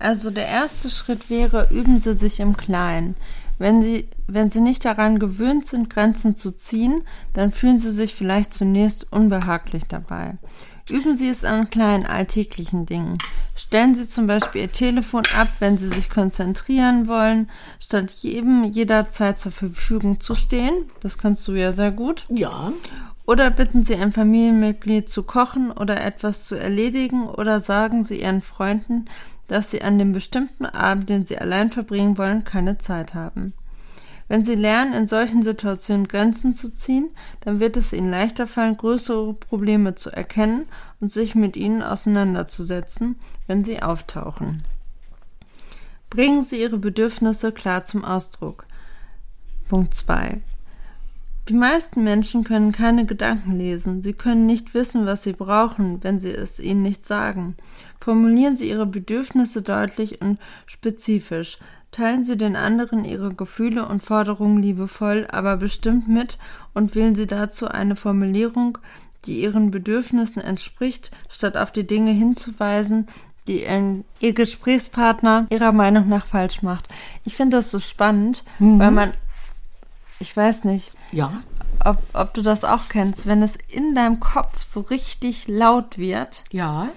Also 0.00 0.30
der 0.30 0.46
erste 0.48 0.90
Schritt 0.90 1.30
wäre, 1.30 1.68
üben 1.70 2.00
Sie 2.00 2.14
sich 2.14 2.40
im 2.40 2.56
Kleinen. 2.56 3.14
Wenn 3.62 3.80
Sie, 3.80 4.08
wenn 4.26 4.50
Sie 4.50 4.60
nicht 4.60 4.84
daran 4.84 5.20
gewöhnt 5.20 5.66
sind, 5.66 5.88
Grenzen 5.88 6.34
zu 6.34 6.50
ziehen, 6.50 7.04
dann 7.32 7.52
fühlen 7.52 7.78
Sie 7.78 7.92
sich 7.92 8.12
vielleicht 8.12 8.52
zunächst 8.52 9.12
unbehaglich 9.12 9.84
dabei. 9.88 10.36
Üben 10.90 11.16
Sie 11.16 11.28
es 11.28 11.44
an 11.44 11.70
kleinen 11.70 12.04
alltäglichen 12.04 12.86
Dingen. 12.86 13.18
Stellen 13.54 13.94
Sie 13.94 14.08
zum 14.08 14.26
Beispiel 14.26 14.62
Ihr 14.62 14.72
Telefon 14.72 15.22
ab, 15.38 15.46
wenn 15.60 15.78
Sie 15.78 15.86
sich 15.86 16.10
konzentrieren 16.10 17.06
wollen, 17.06 17.48
statt 17.78 18.10
jedem 18.10 18.64
jederzeit 18.64 19.38
zur 19.38 19.52
Verfügung 19.52 20.20
zu 20.20 20.34
stehen. 20.34 20.86
Das 20.98 21.16
kannst 21.16 21.46
du 21.46 21.52
ja 21.52 21.72
sehr 21.72 21.92
gut. 21.92 22.26
Ja, 22.30 22.72
Oder 23.26 23.52
bitten 23.52 23.84
Sie 23.84 23.94
ein 23.94 24.10
Familienmitglied 24.10 25.08
zu 25.08 25.22
kochen 25.22 25.70
oder 25.70 26.04
etwas 26.04 26.46
zu 26.46 26.56
erledigen 26.56 27.28
oder 27.28 27.60
sagen 27.60 28.02
Sie 28.02 28.22
Ihren 28.22 28.40
Freunden, 28.40 29.04
dass 29.52 29.70
Sie 29.70 29.82
an 29.82 29.98
dem 29.98 30.12
bestimmten 30.12 30.64
Abend, 30.64 31.10
den 31.10 31.26
Sie 31.26 31.36
allein 31.36 31.70
verbringen 31.70 32.16
wollen, 32.16 32.44
keine 32.44 32.78
Zeit 32.78 33.12
haben. 33.12 33.52
Wenn 34.26 34.46
Sie 34.46 34.54
lernen, 34.54 34.94
in 34.94 35.06
solchen 35.06 35.42
Situationen 35.42 36.08
Grenzen 36.08 36.54
zu 36.54 36.72
ziehen, 36.72 37.10
dann 37.42 37.60
wird 37.60 37.76
es 37.76 37.92
Ihnen 37.92 38.10
leichter 38.10 38.46
fallen, 38.46 38.78
größere 38.78 39.34
Probleme 39.34 39.94
zu 39.94 40.10
erkennen 40.10 40.66
und 41.00 41.12
sich 41.12 41.34
mit 41.34 41.56
ihnen 41.56 41.82
auseinanderzusetzen, 41.82 43.16
wenn 43.46 43.62
sie 43.64 43.82
auftauchen. 43.82 44.62
Bringen 46.08 46.44
Sie 46.44 46.60
Ihre 46.60 46.78
Bedürfnisse 46.78 47.52
klar 47.52 47.84
zum 47.84 48.04
Ausdruck. 48.04 48.66
Punkt 49.68 49.94
2. 49.94 50.40
Die 51.48 51.54
meisten 51.54 52.04
Menschen 52.04 52.44
können 52.44 52.70
keine 52.70 53.04
Gedanken 53.04 53.52
lesen. 53.58 54.00
Sie 54.00 54.12
können 54.12 54.46
nicht 54.46 54.74
wissen, 54.74 55.06
was 55.06 55.24
sie 55.24 55.32
brauchen, 55.32 56.02
wenn 56.02 56.20
sie 56.20 56.30
es 56.30 56.60
ihnen 56.60 56.82
nicht 56.82 57.04
sagen. 57.04 57.56
Formulieren 58.00 58.56
Sie 58.56 58.68
Ihre 58.68 58.86
Bedürfnisse 58.86 59.62
deutlich 59.62 60.20
und 60.20 60.38
spezifisch. 60.66 61.58
Teilen 61.92 62.24
Sie 62.24 62.36
den 62.36 62.56
anderen 62.56 63.04
Ihre 63.04 63.32
Gefühle 63.32 63.86
und 63.86 64.02
Forderungen 64.02 64.60
liebevoll, 64.60 65.28
aber 65.30 65.56
bestimmt 65.56 66.08
mit 66.08 66.36
und 66.74 66.96
wählen 66.96 67.14
Sie 67.14 67.28
dazu 67.28 67.68
eine 67.68 67.94
Formulierung, 67.94 68.78
die 69.24 69.40
Ihren 69.40 69.70
Bedürfnissen 69.70 70.42
entspricht, 70.42 71.12
statt 71.28 71.56
auf 71.56 71.70
die 71.70 71.86
Dinge 71.86 72.10
hinzuweisen, 72.10 73.06
die 73.46 73.66
Ihr 74.20 74.32
Gesprächspartner 74.32 75.46
Ihrer 75.50 75.72
Meinung 75.72 76.08
nach 76.08 76.26
falsch 76.26 76.62
macht. 76.62 76.88
Ich 77.24 77.36
finde 77.36 77.58
das 77.58 77.70
so 77.70 77.78
spannend, 77.78 78.42
weil 78.58 78.90
man, 78.90 79.12
ich 80.22 80.36
weiß 80.36 80.64
nicht, 80.64 80.92
ja, 81.10 81.42
ob, 81.84 81.98
ob 82.14 82.32
du 82.34 82.42
das 82.42 82.64
auch 82.64 82.88
kennst, 82.88 83.26
wenn 83.26 83.42
es 83.42 83.56
in 83.68 83.94
deinem 83.94 84.20
Kopf 84.20 84.62
so 84.62 84.80
richtig 84.80 85.46
laut 85.48 85.98
wird 85.98 86.44
ja, 86.52 86.88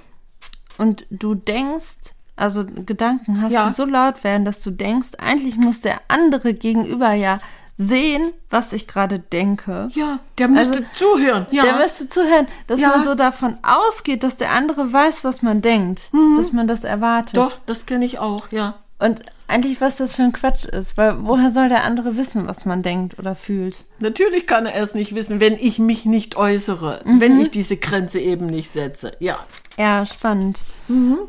und 0.78 1.06
du 1.10 1.36
denkst, 1.36 2.14
also 2.36 2.66
Gedanken 2.66 3.42
hast, 3.42 3.52
Ja. 3.52 3.68
die 3.68 3.74
so 3.74 3.86
laut 3.86 4.24
werden, 4.24 4.46
dass 4.46 4.62
du 4.62 4.72
denkst, 4.72 5.10
eigentlich 5.18 5.58
muss 5.58 5.82
der 5.82 6.00
andere 6.08 6.54
gegenüber 6.54 7.14
ja 7.14 7.40
sehen, 7.78 8.32
was 8.50 8.72
ich 8.72 8.88
gerade 8.88 9.20
denke. 9.20 9.90
ja, 9.92 10.20
der 10.38 10.48
müsste 10.48 10.78
Also, 10.78 10.86
zuhören. 10.94 11.46
Ja, 11.52 11.64
Der 11.64 11.78
müsste 11.78 12.08
zuhören, 12.08 12.48
dass 12.68 12.80
Ja. 12.80 12.90
man 12.90 13.04
so 13.04 13.16
davon 13.16 13.58
ausgeht, 13.64 14.24
dass 14.24 14.38
der 14.38 14.52
andere 14.52 14.94
weiß, 14.94 15.26
was 15.26 15.42
man 15.42 15.62
denkt, 15.62 16.10
dass 16.38 16.54
man 16.54 16.68
das 16.68 16.84
erwartet. 16.86 17.34
Mhm. 17.34 17.38
doch, 17.40 17.58
das 17.66 17.86
kenne 17.86 18.06
ich 18.06 18.18
auch, 18.20 18.50
ja. 18.52 18.76
Und 18.98 19.24
eigentlich, 19.48 19.82
was 19.82 19.98
das 19.98 20.16
für 20.16 20.24
ein 20.24 20.32
Quatsch 20.32 20.66
ist, 20.66 20.98
weil 20.98 21.18
woher 21.26 21.52
soll 21.52 21.70
der 21.70 21.84
andere 21.84 22.16
wissen, 22.18 22.48
was 22.48 22.66
man 22.66 22.82
denkt 22.82 23.20
oder 23.20 23.36
fühlt? 23.36 23.84
Natürlich 24.00 24.48
kann 24.48 24.66
er 24.66 24.82
es 24.82 24.96
nicht 24.96 25.14
wissen, 25.16 25.40
wenn 25.40 25.54
ich 25.54 25.78
mich 25.80 26.06
nicht 26.06 26.36
äußere, 26.38 27.02
Mhm. 27.04 27.20
wenn 27.20 27.40
ich 27.42 27.52
diese 27.52 27.78
Grenze 27.78 28.20
eben 28.20 28.46
nicht 28.48 28.70
setze. 28.72 29.12
Ja. 29.20 29.38
Ja, 29.78 30.06
spannend. 30.06 30.62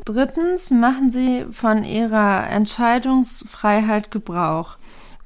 Drittens, 0.05 0.71
machen 0.71 1.11
Sie 1.11 1.45
von 1.51 1.83
Ihrer 1.83 2.49
Entscheidungsfreiheit 2.49 4.11
Gebrauch. 4.11 4.77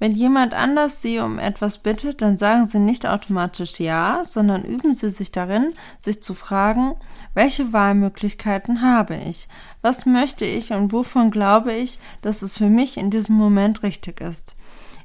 Wenn 0.02 0.16
jemand 0.16 0.56
anders 0.56 1.04
Sie 1.04 1.20
um 1.20 1.38
etwas 1.38 1.78
bittet, 1.78 2.24
dann 2.24 2.36
sagen 2.36 2.66
Sie 2.66 2.80
nicht 2.80 3.06
automatisch 3.06 3.80
Ja, 3.80 4.24
sondern 4.26 4.64
üben 4.64 4.96
Sie 4.96 5.12
sich 5.12 5.32
darin, 5.32 5.76
sich 6.00 6.24
zu 6.24 6.34
fragen, 6.34 6.96
welche 7.36 7.72
Wahlmöglichkeiten 7.72 8.82
habe 8.82 9.16
ich? 9.16 9.48
Was 9.84 10.08
möchte 10.08 10.44
ich 10.44 10.74
und 10.74 10.92
wovon 10.92 11.30
glaube 11.30 11.74
ich, 11.74 12.00
dass 12.24 12.42
es 12.42 12.58
für 12.58 12.68
mich 12.68 12.98
in 12.98 13.12
diesem 13.12 13.36
Moment 13.36 13.84
richtig 13.84 14.22
ist? 14.22 14.56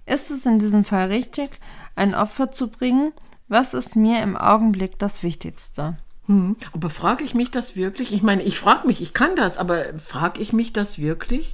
Ist 0.06 0.30
es 0.30 0.46
in 0.46 0.58
diesem 0.58 0.82
Fall 0.82 1.08
richtig, 1.08 1.50
ein 1.94 2.14
Opfer 2.14 2.50
zu 2.50 2.68
bringen? 2.68 3.12
Was 3.48 3.74
ist 3.74 3.96
mir 3.96 4.22
im 4.22 4.34
Augenblick 4.34 4.98
das 4.98 5.22
Wichtigste? 5.22 5.98
Hm, 6.24 6.56
aber 6.72 6.88
frage 6.88 7.22
ich 7.22 7.34
mich 7.34 7.50
das 7.50 7.76
wirklich? 7.76 8.14
Ich 8.14 8.22
meine, 8.22 8.44
ich 8.44 8.58
frage 8.58 8.86
mich, 8.86 9.02
ich 9.02 9.12
kann 9.12 9.36
das, 9.36 9.58
aber 9.58 9.84
frage 9.98 10.40
ich 10.40 10.54
mich 10.54 10.72
das 10.72 10.98
wirklich? 10.98 11.52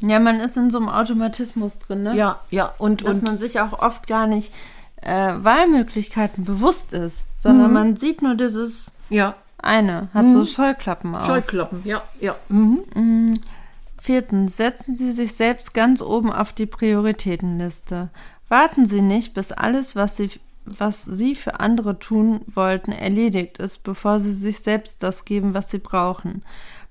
Ja, 0.00 0.18
man 0.18 0.40
ist 0.40 0.56
in 0.56 0.70
so 0.70 0.78
einem 0.78 0.88
Automatismus 0.88 1.78
drin, 1.78 2.02
ne? 2.02 2.14
Ja, 2.16 2.40
ja, 2.50 2.72
und, 2.78 3.04
Dass 3.06 3.18
und 3.18 3.22
man 3.24 3.38
sich 3.38 3.60
auch 3.60 3.80
oft 3.80 4.06
gar 4.06 4.26
nicht 4.26 4.52
äh, 5.02 5.32
Wahlmöglichkeiten 5.38 6.44
bewusst 6.44 6.92
ist, 6.92 7.24
sondern 7.40 7.68
Mhm. 7.68 7.72
man 7.72 7.96
sieht 7.96 8.20
nur 8.22 8.34
dieses 8.34 8.92
ja, 9.08 9.34
eine, 9.58 10.08
hat 10.14 10.30
so 10.30 10.44
Scheuklappen 10.44 11.14
auf. 11.14 11.26
Scheuklappen, 11.26 11.80
ja, 11.84 12.02
ja. 12.20 12.34
Mhm. 12.48 13.40
Viertens, 14.00 14.56
setzen 14.56 14.94
Sie 14.94 15.12
sich 15.12 15.34
selbst 15.34 15.74
ganz 15.74 16.00
oben 16.02 16.32
auf 16.32 16.52
die 16.52 16.66
Prioritätenliste. 16.66 18.08
Warten 18.48 18.86
Sie 18.86 19.02
nicht, 19.02 19.34
bis 19.34 19.52
alles, 19.52 19.94
was 19.94 20.16
Sie, 20.16 20.30
was 20.64 21.04
Sie 21.04 21.34
für 21.34 21.60
andere 21.60 21.98
tun 21.98 22.40
wollten, 22.54 22.92
erledigt 22.92 23.58
ist, 23.58 23.82
bevor 23.84 24.18
Sie 24.18 24.32
sich 24.32 24.60
selbst 24.60 25.02
das 25.02 25.24
geben, 25.24 25.54
was 25.54 25.70
Sie 25.70 25.78
brauchen. 25.78 26.42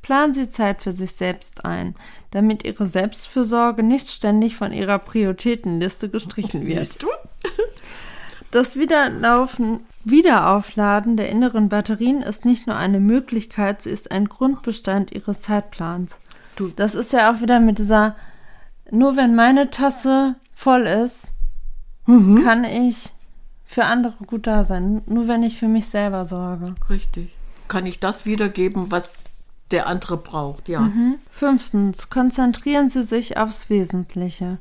Planen 0.01 0.33
Sie 0.33 0.49
Zeit 0.49 0.83
für 0.83 0.91
sich 0.91 1.11
selbst 1.11 1.65
ein, 1.65 1.95
damit 2.31 2.65
Ihre 2.65 2.87
Selbstfürsorge 2.87 3.83
nicht 3.83 4.09
ständig 4.09 4.55
von 4.55 4.71
Ihrer 4.71 4.99
Prioritätenliste 4.99 6.09
gestrichen 6.09 6.65
wird. 6.65 6.85
Siehst 6.85 7.03
du? 7.03 7.07
Das 8.51 8.77
Wiederlaufen, 8.77 9.81
Wiederaufladen 10.03 11.17
der 11.17 11.29
inneren 11.29 11.69
Batterien 11.69 12.23
ist 12.23 12.45
nicht 12.45 12.65
nur 12.65 12.75
eine 12.75 12.99
Möglichkeit, 12.99 13.83
sie 13.83 13.91
ist 13.91 14.11
ein 14.11 14.27
Grundbestand 14.27 15.11
ihres 15.11 15.43
Zeitplans. 15.43 16.15
Du, 16.55 16.69
das 16.69 16.95
ist 16.95 17.13
ja 17.13 17.31
auch 17.31 17.41
wieder 17.41 17.59
mit 17.59 17.77
dieser, 17.77 18.15
nur 18.89 19.15
wenn 19.17 19.35
meine 19.35 19.69
Tasse 19.69 20.35
voll 20.51 20.87
ist, 20.87 21.31
kann 22.07 22.63
ich 22.63 23.11
für 23.65 23.85
andere 23.85 24.15
gut 24.25 24.47
da 24.47 24.63
sein. 24.63 25.03
Nur 25.05 25.27
wenn 25.27 25.43
ich 25.43 25.59
für 25.59 25.67
mich 25.67 25.87
selber 25.87 26.25
sorge. 26.25 26.73
Richtig. 26.89 27.29
Kann 27.67 27.85
ich 27.85 27.99
das 27.99 28.25
wiedergeben, 28.25 28.91
was 28.91 29.28
der 29.71 29.87
andere 29.87 30.17
braucht, 30.17 30.69
ja. 30.69 30.81
Fünftens, 31.29 32.09
konzentrieren 32.09 32.89
Sie 32.89 33.03
sich 33.03 33.37
aufs 33.37 33.69
Wesentliche. 33.69 34.59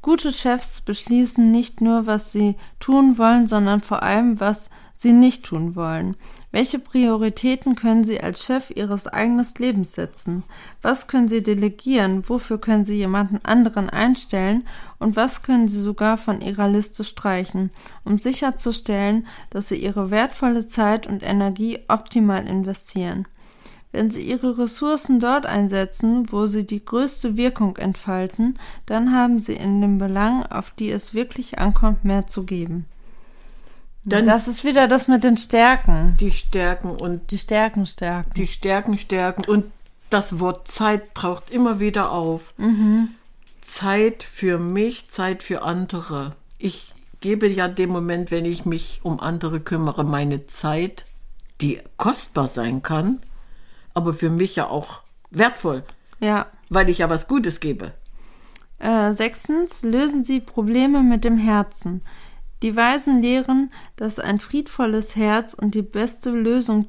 Gute 0.00 0.32
Chefs 0.32 0.80
beschließen 0.80 1.50
nicht 1.50 1.80
nur, 1.80 2.06
was 2.06 2.30
sie 2.32 2.54
tun 2.78 3.18
wollen, 3.18 3.48
sondern 3.48 3.80
vor 3.80 4.04
allem, 4.04 4.38
was 4.38 4.70
sie 4.94 5.12
nicht 5.12 5.44
tun 5.44 5.74
wollen. 5.74 6.16
Welche 6.52 6.78
Prioritäten 6.78 7.74
können 7.74 8.04
Sie 8.04 8.20
als 8.20 8.44
Chef 8.44 8.70
Ihres 8.70 9.06
eigenen 9.06 9.46
Lebens 9.58 9.92
setzen? 9.92 10.44
Was 10.82 11.08
können 11.08 11.28
Sie 11.28 11.42
delegieren? 11.42 12.28
Wofür 12.28 12.58
können 12.58 12.84
Sie 12.84 12.96
jemanden 12.96 13.40
anderen 13.44 13.90
einstellen? 13.90 14.66
Und 14.98 15.14
was 15.16 15.42
können 15.42 15.68
Sie 15.68 15.80
sogar 15.80 16.16
von 16.16 16.40
Ihrer 16.40 16.68
Liste 16.68 17.04
streichen, 17.04 17.70
um 18.04 18.18
sicherzustellen, 18.18 19.26
dass 19.50 19.68
Sie 19.68 19.76
Ihre 19.76 20.10
wertvolle 20.10 20.66
Zeit 20.66 21.06
und 21.06 21.22
Energie 21.22 21.80
optimal 21.88 22.46
investieren? 22.46 23.26
Wenn 23.98 24.12
Sie 24.12 24.22
Ihre 24.22 24.56
Ressourcen 24.58 25.18
dort 25.18 25.44
einsetzen, 25.44 26.30
wo 26.30 26.46
sie 26.46 26.64
die 26.64 26.84
größte 26.84 27.36
Wirkung 27.36 27.76
entfalten, 27.78 28.56
dann 28.86 29.12
haben 29.12 29.40
Sie 29.40 29.54
in 29.54 29.80
den 29.80 29.98
Belangen, 29.98 30.46
auf 30.46 30.70
die 30.70 30.88
es 30.88 31.14
wirklich 31.14 31.58
ankommt, 31.58 32.04
mehr 32.04 32.28
zu 32.28 32.44
geben. 32.44 32.84
Dann 34.04 34.24
das 34.24 34.46
ist 34.46 34.62
wieder 34.62 34.86
das 34.86 35.08
mit 35.08 35.24
den 35.24 35.36
Stärken. 35.36 36.16
die 36.20 36.30
Stärken 36.30 36.90
und 36.90 37.32
Die 37.32 37.38
Stärken 37.38 37.86
stärken. 37.86 38.30
die 38.36 38.46
Stärken 38.46 38.98
stärken. 38.98 39.44
Und 39.50 39.64
das 40.10 40.38
Wort 40.38 40.68
Zeit 40.68 41.12
taucht 41.16 41.50
immer 41.50 41.80
wieder 41.80 42.12
auf. 42.12 42.54
Zeit 43.62 44.22
für 44.22 44.58
mich, 44.58 45.10
Zeit 45.10 45.42
für 45.42 45.62
andere. 45.62 46.36
Ich 46.58 46.94
gebe 47.20 47.48
ja 47.48 47.66
dem 47.66 47.90
Moment, 47.90 48.30
wenn 48.30 48.44
ich 48.44 48.64
mich 48.64 49.00
um 49.02 49.18
andere 49.18 49.58
kümmere, 49.58 50.04
meine 50.04 50.46
Zeit, 50.46 51.04
die 51.60 51.80
kostbar 51.96 52.46
sein 52.46 52.80
kann, 52.82 53.18
aber 53.98 54.14
für 54.14 54.30
mich 54.30 54.54
ja 54.54 54.68
auch 54.68 55.02
wertvoll, 55.32 55.82
ja. 56.20 56.46
weil 56.68 56.88
ich 56.88 56.98
ja 56.98 57.10
was 57.10 57.26
Gutes 57.26 57.58
gebe. 57.58 57.92
Äh, 58.78 59.12
sechstens, 59.12 59.82
lösen 59.82 60.22
Sie 60.22 60.38
Probleme 60.38 61.02
mit 61.02 61.24
dem 61.24 61.36
Herzen. 61.36 62.02
Die 62.62 62.76
Weisen 62.76 63.20
lehren, 63.20 63.72
dass 63.96 64.20
ein 64.20 64.38
friedvolles 64.38 65.16
Herz 65.16 65.52
und 65.52 65.74
die 65.74 65.82
beste 65.82 66.30
Lösung 66.30 66.86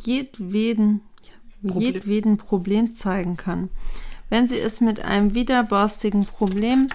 jedweden, 0.00 1.02
Problem. 1.60 1.80
jedweden 1.80 2.36
Problem 2.38 2.90
zeigen 2.90 3.36
kann. 3.36 3.70
Wenn 4.30 4.48
Sie 4.48 4.58
es 4.58 4.80
mit 4.80 5.04
einem 5.04 5.34
widerborstigen 5.34 6.24
Problem 6.24 6.88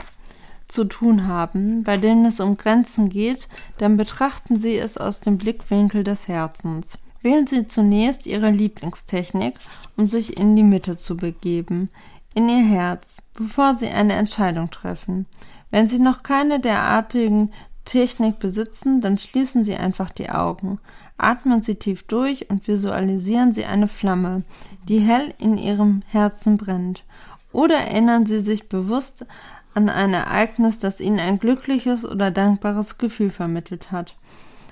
zu 0.68 0.84
tun 0.84 1.26
haben, 1.26 1.84
bei 1.84 1.96
denen 1.96 2.26
es 2.26 2.42
um 2.42 2.58
Grenzen 2.58 3.08
geht, 3.10 3.48
dann 3.78 3.96
betrachten 3.96 4.60
Sie 4.60 4.76
es 4.76 4.98
aus 4.98 5.22
dem 5.22 5.38
Blickwinkel 5.38 6.04
des 6.04 6.28
Herzens. 6.28 7.00
Wählen 7.22 7.48
Sie 7.48 7.68
zunächst 7.68 8.26
Ihre 8.26 8.52
Lieblingstechnik, 8.52 9.56
um 9.96 10.08
sich 10.08 10.38
in 10.38 10.56
die 10.56 10.64
Mitte 10.64 10.98
zu 10.98 11.18
begeben, 11.18 11.90
in 12.34 12.50
Ihr 12.50 12.64
Herz, 12.64 13.22
bevor 13.34 13.74
Sie 13.74 13.88
eine 13.88 14.14
Entscheidung 14.14 14.70
treffen. 14.70 15.26
Wenn 15.72 15.88
Sie 15.88 16.00
noch 16.00 16.24
keine 16.24 16.60
derartigen 16.60 17.52
Technik 17.86 18.40
besitzen, 18.40 19.02
dann 19.02 19.18
schließen 19.18 19.64
Sie 19.64 19.76
einfach 19.76 20.12
die 20.12 20.30
Augen. 20.30 20.80
Atmen 21.18 21.64
Sie 21.64 21.76
tief 21.76 22.04
durch 22.04 22.50
und 22.50 22.68
visualisieren 22.68 23.54
Sie 23.54 23.66
eine 23.66 23.88
Flamme, 23.88 24.44
die 24.88 25.00
hell 25.00 25.34
in 25.40 25.58
Ihrem 25.58 26.04
Herzen 26.10 26.58
brennt. 26.58 27.04
Oder 27.52 27.78
erinnern 27.78 28.26
Sie 28.26 28.42
sich 28.42 28.70
bewusst 28.70 29.26
an 29.74 29.90
ein 29.90 30.14
Ereignis, 30.14 30.80
das 30.80 31.00
Ihnen 31.00 31.20
ein 31.20 31.40
glückliches 31.40 32.06
oder 32.06 32.30
dankbares 32.30 32.98
Gefühl 32.98 33.32
vermittelt 33.32 33.92
hat. 33.92 34.16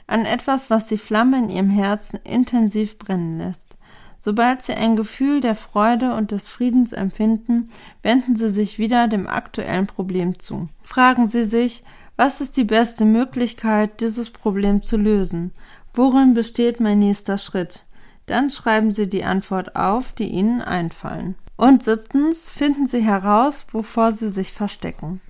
An 0.08 0.26
etwas, 0.26 0.70
was 0.70 0.86
die 0.86 0.98
Flamme 0.98 1.38
in 1.39 1.50
Ihrem 1.50 1.70
Herzen 1.70 2.20
intensiv 2.24 2.98
brennen 3.00 3.38
lässt. 3.38 3.76
Sobald 4.20 4.63
Sie 4.63 4.74
ein 4.74 4.96
Gefühl 4.96 5.39
der 5.39 5.56
Freude 5.56 6.13
und 6.15 6.32
des 6.32 6.50
Friedens 6.50 6.94
empfinden, 6.94 7.70
wenden 8.02 8.36
Sie 8.36 8.50
sich 8.50 8.80
wieder 8.80 9.08
dem 9.08 9.28
aktuellen 9.28 9.88
Problem 9.88 10.39
zu. 10.39 10.68
Fragen 10.84 11.28
Sie 11.28 11.46
sich, 11.46 11.84
was 12.18 12.41
ist 12.41 12.58
die 12.58 12.63
beste 12.63 13.06
Möglichkeit, 13.06 14.00
dieses 14.00 14.30
Problem 14.30 14.82
zu 14.82 14.98
lösen? 14.98 15.52
Worin 15.94 16.34
besteht 16.34 16.80
mein 16.80 17.00
nächster 17.00 17.38
Schritt? 17.38 17.84
Dann 18.26 18.50
schreiben 18.50 18.91
Sie 18.91 19.08
die 19.08 19.24
Antwort 19.24 19.76
auf, 19.76 20.12
die 20.13 20.28
Ihnen 20.28 20.62
einfallen. 20.62 21.36
Und 21.58 21.84
siebtens, 21.84 22.50
finden 22.50 22.88
Sie 22.88 23.02
heraus, 23.02 23.68
wovor 23.72 24.12
Sie 24.12 24.30
sich 24.30 24.52
verstecken. 24.52 25.22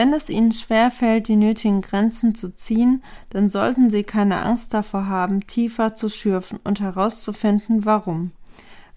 Wenn 0.00 0.14
es 0.14 0.30
Ihnen 0.30 0.52
schwerfällt, 0.52 1.28
die 1.28 1.36
nötigen 1.36 1.82
Grenzen 1.82 2.34
zu 2.34 2.54
ziehen, 2.54 3.04
dann 3.28 3.50
sollten 3.50 3.90
Sie 3.90 4.02
keine 4.02 4.40
Angst 4.40 4.72
davor 4.72 5.08
haben, 5.08 5.46
tiefer 5.46 5.94
zu 5.94 6.08
schürfen 6.08 6.58
und 6.64 6.80
herauszufinden, 6.80 7.84
warum. 7.84 8.32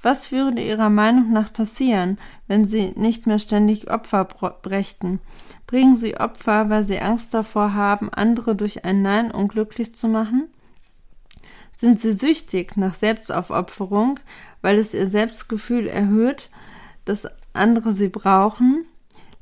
Was 0.02 0.32
würde 0.32 0.62
Ihrer 0.62 0.90
Meinung 0.90 1.34
nach 1.34 1.52
passieren, 1.52 2.18
wenn 2.48 2.64
Sie 2.64 2.94
nicht 2.96 3.28
mehr 3.28 3.40
ständig 3.40 3.92
Opfer 3.92 4.24
brächten? 4.24 5.20
Bringen 5.68 5.98
Sie 5.98 6.18
Opfer, 6.18 6.70
weil 6.70 6.86
Sie 6.86 7.00
Angst 7.00 7.34
davor 7.34 7.74
haben, 7.74 8.08
andere 8.08 8.56
durch 8.56 8.86
ein 8.86 9.02
Nein 9.02 9.30
unglücklich 9.30 9.94
zu 9.96 10.08
machen? 10.08 10.48
Sind 11.76 12.00
Sie 12.00 12.14
süchtig 12.14 12.78
nach 12.78 12.96
Selbstaufopferung, 12.96 14.22
weil 14.62 14.78
es 14.78 14.94
Ihr 14.94 15.10
Selbstgefühl 15.10 15.86
erhöht, 15.88 16.50
dass 17.04 17.28
andere 17.52 17.92
Sie 17.92 18.08
brauchen? 18.08 18.86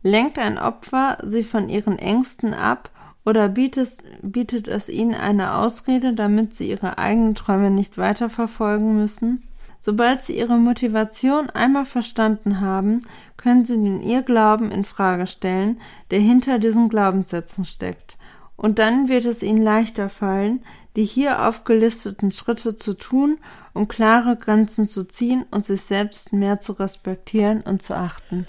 Lenkt 0.04 0.40
ein 0.40 0.58
Opfer 0.58 1.18
Sie 1.24 1.44
von 1.44 1.70
Ihren 1.70 2.00
Ängsten 2.00 2.54
ab 2.54 2.90
oder 3.24 3.50
bietet, 3.50 3.98
bietet 4.22 4.68
es 4.68 4.90
Ihnen 4.90 5.14
eine 5.14 5.56
Ausrede, 5.56 6.14
damit 6.14 6.56
Sie 6.56 6.70
Ihre 6.70 6.98
eigenen 6.98 7.36
Träume 7.36 7.70
nicht 7.70 7.98
weiterverfolgen 7.98 8.96
müssen? 8.96 9.44
Sobald 9.80 10.26
Sie 10.26 10.38
Ihre 10.38 10.58
Motivation 10.58 11.50
einmal 11.50 11.86
verstanden 11.86 12.62
haben, 12.62 13.04
können 13.38 13.66
Sie 13.66 13.76
den 13.76 14.02
Irrglauben 14.02 14.72
in 14.72 14.84
Frage 14.84 15.28
stellen, 15.28 15.80
der 16.10 16.20
hinter 16.20 16.60
diesen 16.60 16.90
Glaubenssätzen 16.90 17.66
steckt. 17.66 18.18
Und 18.56 18.80
dann 18.80 19.08
wird 19.08 19.26
es 19.26 19.42
Ihnen 19.42 19.62
leichter 19.62 20.10
fallen, 20.10 20.64
die 20.96 21.06
hier 21.06 21.48
aufgelisteten 21.48 22.32
Schritte 22.32 22.76
zu 22.76 22.94
tun, 22.94 23.38
um 23.74 23.88
klare 23.88 24.36
Grenzen 24.36 24.88
zu 24.88 25.04
ziehen 25.06 25.46
und 25.52 25.66
sich 25.66 25.82
selbst 25.82 26.34
mehr 26.34 26.60
zu 26.60 26.74
respektieren 26.74 27.62
und 27.62 27.82
zu 27.82 27.96
achten. 27.96 28.46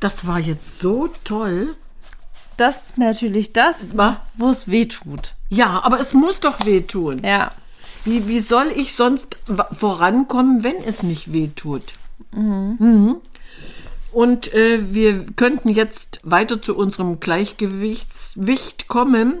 Das 0.00 0.26
war 0.26 0.38
jetzt 0.38 0.80
so 0.80 1.08
toll. 1.24 1.76
Das 2.56 2.90
ist 2.90 2.98
natürlich 2.98 3.52
das, 3.52 3.94
wo 4.36 4.50
es 4.50 4.68
weh 4.68 4.86
tut. 4.86 5.34
Ja, 5.48 5.82
aber 5.82 5.98
es 6.00 6.14
muss 6.14 6.40
doch 6.40 6.64
wehtun. 6.64 7.22
Ja. 7.24 7.50
Wie, 8.04 8.28
wie 8.28 8.40
soll 8.40 8.68
ich 8.74 8.94
sonst 8.94 9.38
vorankommen, 9.72 10.62
wenn 10.62 10.76
es 10.84 11.02
nicht 11.02 11.32
wehtut? 11.32 11.94
Mhm. 12.32 13.16
Und 14.12 14.52
äh, 14.54 14.94
wir 14.94 15.24
könnten 15.34 15.70
jetzt 15.70 16.20
weiter 16.22 16.62
zu 16.62 16.76
unserem 16.76 17.18
Gleichgewichtswicht 17.18 18.86
kommen. 18.86 19.38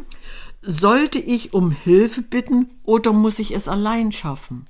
Sollte 0.62 1.18
ich 1.18 1.52
um 1.52 1.70
Hilfe 1.70 2.22
bitten 2.22 2.70
oder 2.84 3.12
muss 3.12 3.38
ich 3.38 3.54
es 3.54 3.68
allein 3.68 4.12
schaffen? 4.12 4.66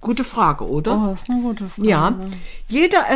Gute 0.00 0.24
Frage, 0.24 0.68
oder? 0.68 0.96
Oh, 0.96 1.06
das 1.10 1.22
ist 1.22 1.30
eine 1.30 1.40
gute 1.40 1.68
Frage. 1.68 1.88
Ja, 1.88 2.18
jeder 2.68 3.08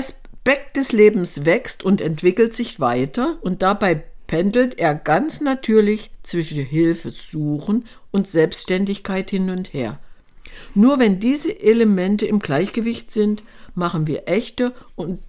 Aspekt 0.44 0.76
des 0.76 0.90
Lebens 0.90 1.44
wächst 1.44 1.84
und 1.84 2.00
entwickelt 2.00 2.52
sich 2.52 2.80
weiter 2.80 3.38
und 3.42 3.62
dabei 3.62 4.02
pendelt 4.26 4.76
er 4.76 4.92
ganz 4.96 5.40
natürlich 5.40 6.10
zwischen 6.24 6.64
Hilfe 6.64 7.12
suchen 7.12 7.86
und 8.10 8.26
Selbstständigkeit 8.26 9.30
hin 9.30 9.50
und 9.50 9.72
her. 9.72 10.00
Nur 10.74 10.98
wenn 10.98 11.20
diese 11.20 11.62
Elemente 11.62 12.26
im 12.26 12.40
Gleichgewicht 12.40 13.12
sind, 13.12 13.44
machen 13.76 14.08
wir 14.08 14.26
echte 14.26 14.72
und 14.96 15.20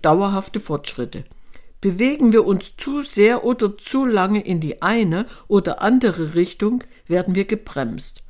dauerhafte 0.00 0.58
Fortschritte. 0.58 1.24
Bewegen 1.82 2.32
wir 2.32 2.46
uns 2.46 2.78
zu 2.78 3.02
sehr 3.02 3.44
oder 3.44 3.76
zu 3.76 4.06
lange 4.06 4.40
in 4.40 4.58
die 4.58 4.80
eine 4.80 5.26
oder 5.48 5.82
andere 5.82 6.34
Richtung, 6.34 6.82
werden 7.06 7.34
wir 7.34 7.44
gebremst. 7.44 8.22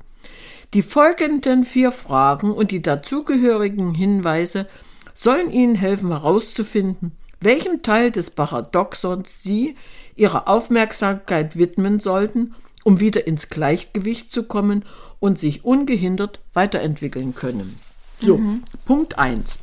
Die 0.75 0.83
folgenden 0.83 1.63
vier 1.63 1.93
Fragen 1.93 2.51
und 2.51 2.73
die 2.73 2.83
dazugehörigen 2.83 3.95
Hinweise 3.95 4.67
sollen 5.15 5.51
Ihnen 5.51 5.75
helfen 5.75 6.09
herauszufinden, 6.09 7.13
welchem 7.41 7.83
Teil 7.83 8.11
des 8.11 8.31
Paradoxons 8.31 9.43
Sie 9.43 9.77
Ihre 10.17 10.47
Aufmerksamkeit 10.47 11.57
widmen 11.57 12.01
sollten, 12.01 12.55
um 12.85 13.01
wieder 13.01 13.27
ins 13.27 13.49
Gleichgewicht 13.49 14.31
zu 14.31 14.45
kommen 14.45 14.85
und 15.19 15.39
sich 15.39 15.65
ungehindert 15.65 16.41
weiterentwickeln 16.53 17.35
können. 17.35 17.79
So, 18.21 18.39
mhm. 18.39 18.63
Punkt 18.85 19.19
1. 19.19 19.59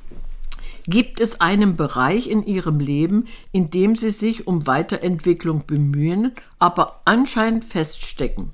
Gibt 0.87 1.19
es 1.19 1.41
einen 1.41 1.75
Bereich 1.75 2.29
in 2.29 2.43
Ihrem 2.43 2.79
Leben, 2.79 3.27
in 3.51 3.69
dem 3.69 3.95
Sie 3.95 4.09
sich 4.09 4.47
um 4.47 4.67
Weiterentwicklung 4.67 5.65
bemühen, 5.67 6.31
aber 6.59 7.01
anscheinend 7.03 7.65
feststecken? 7.65 8.51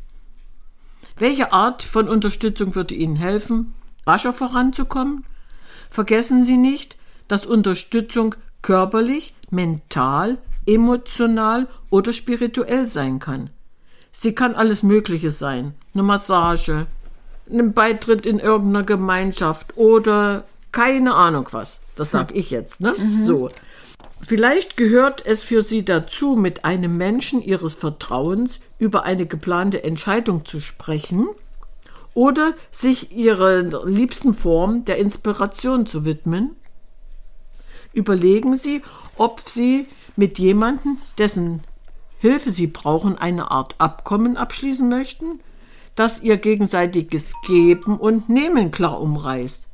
Welche 1.15 1.53
Art 1.53 1.83
von 1.83 2.09
Unterstützung 2.09 2.73
würde 2.73 2.95
Ihnen 2.95 3.15
helfen, 3.15 3.75
rascher 4.07 4.33
voranzukommen? 4.33 5.25
Vergessen 5.93 6.43
Sie 6.43 6.57
nicht, 6.57 6.97
dass 7.27 7.45
Unterstützung 7.45 8.33
körperlich, 8.63 9.35
mental, 9.51 10.39
emotional 10.65 11.67
oder 11.91 12.13
spirituell 12.13 12.87
sein 12.87 13.19
kann. 13.19 13.51
Sie 14.11 14.33
kann 14.33 14.55
alles 14.55 14.81
Mögliche 14.81 15.29
sein. 15.29 15.75
Eine 15.93 16.01
Massage, 16.01 16.87
ein 17.47 17.73
Beitritt 17.73 18.25
in 18.25 18.39
irgendeiner 18.39 18.83
Gemeinschaft 18.83 19.77
oder 19.77 20.45
keine 20.71 21.13
Ahnung 21.13 21.47
was. 21.51 21.77
Das 21.95 22.09
sag 22.09 22.31
hm. 22.31 22.39
ich 22.39 22.49
jetzt, 22.49 22.81
ne? 22.81 22.95
Mhm. 22.97 23.25
So. 23.27 23.49
Vielleicht 24.19 24.77
gehört 24.77 25.23
es 25.23 25.43
für 25.43 25.61
Sie 25.61 25.85
dazu, 25.85 26.35
mit 26.35 26.65
einem 26.65 26.97
Menschen 26.97 27.39
Ihres 27.39 27.75
Vertrauens 27.75 28.61
über 28.79 29.03
eine 29.03 29.27
geplante 29.27 29.83
Entscheidung 29.83 30.43
zu 30.43 30.59
sprechen 30.59 31.27
oder 32.13 32.53
sich 32.71 33.11
Ihrer 33.11 33.63
liebsten 33.85 34.33
Form 34.33 34.85
der 34.85 34.97
Inspiration 34.97 35.85
zu 35.85 36.05
widmen. 36.05 36.55
Überlegen 37.93 38.55
Sie, 38.55 38.81
ob 39.17 39.41
Sie 39.45 39.87
mit 40.15 40.39
jemandem, 40.39 40.97
dessen 41.17 41.61
Hilfe 42.19 42.51
Sie 42.51 42.67
brauchen, 42.67 43.17
eine 43.17 43.51
Art 43.51 43.75
Abkommen 43.79 44.37
abschließen 44.37 44.87
möchten, 44.87 45.39
das 45.95 46.21
Ihr 46.21 46.37
gegenseitiges 46.37 47.33
Geben 47.45 47.97
und 47.97 48.29
Nehmen 48.29 48.71
klar 48.71 48.99
umreißt 48.99 49.67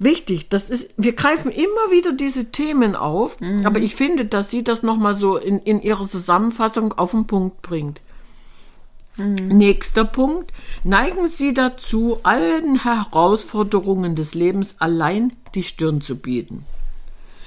wichtig. 0.00 0.48
Das 0.48 0.70
ist, 0.70 0.92
wir 0.96 1.14
greifen 1.14 1.52
immer 1.52 1.90
wieder 1.90 2.12
diese 2.12 2.50
Themen 2.50 2.96
auf, 2.96 3.38
mhm. 3.40 3.64
aber 3.64 3.78
ich 3.78 3.94
finde, 3.94 4.24
dass 4.24 4.50
sie 4.50 4.64
das 4.64 4.82
nochmal 4.82 5.14
so 5.14 5.36
in, 5.36 5.60
in 5.60 5.80
ihrer 5.80 6.06
Zusammenfassung 6.06 6.94
auf 6.94 7.12
den 7.12 7.26
Punkt 7.26 7.62
bringt. 7.62 8.00
Mhm. 9.16 9.34
Nächster 9.58 10.04
Punkt. 10.04 10.52
Neigen 10.84 11.26
Sie 11.26 11.54
dazu, 11.54 12.18
allen 12.22 12.82
Herausforderungen 12.82 14.14
des 14.14 14.34
Lebens 14.34 14.76
allein 14.78 15.32
die 15.54 15.62
Stirn 15.62 16.00
zu 16.00 16.16
bieten. 16.16 16.64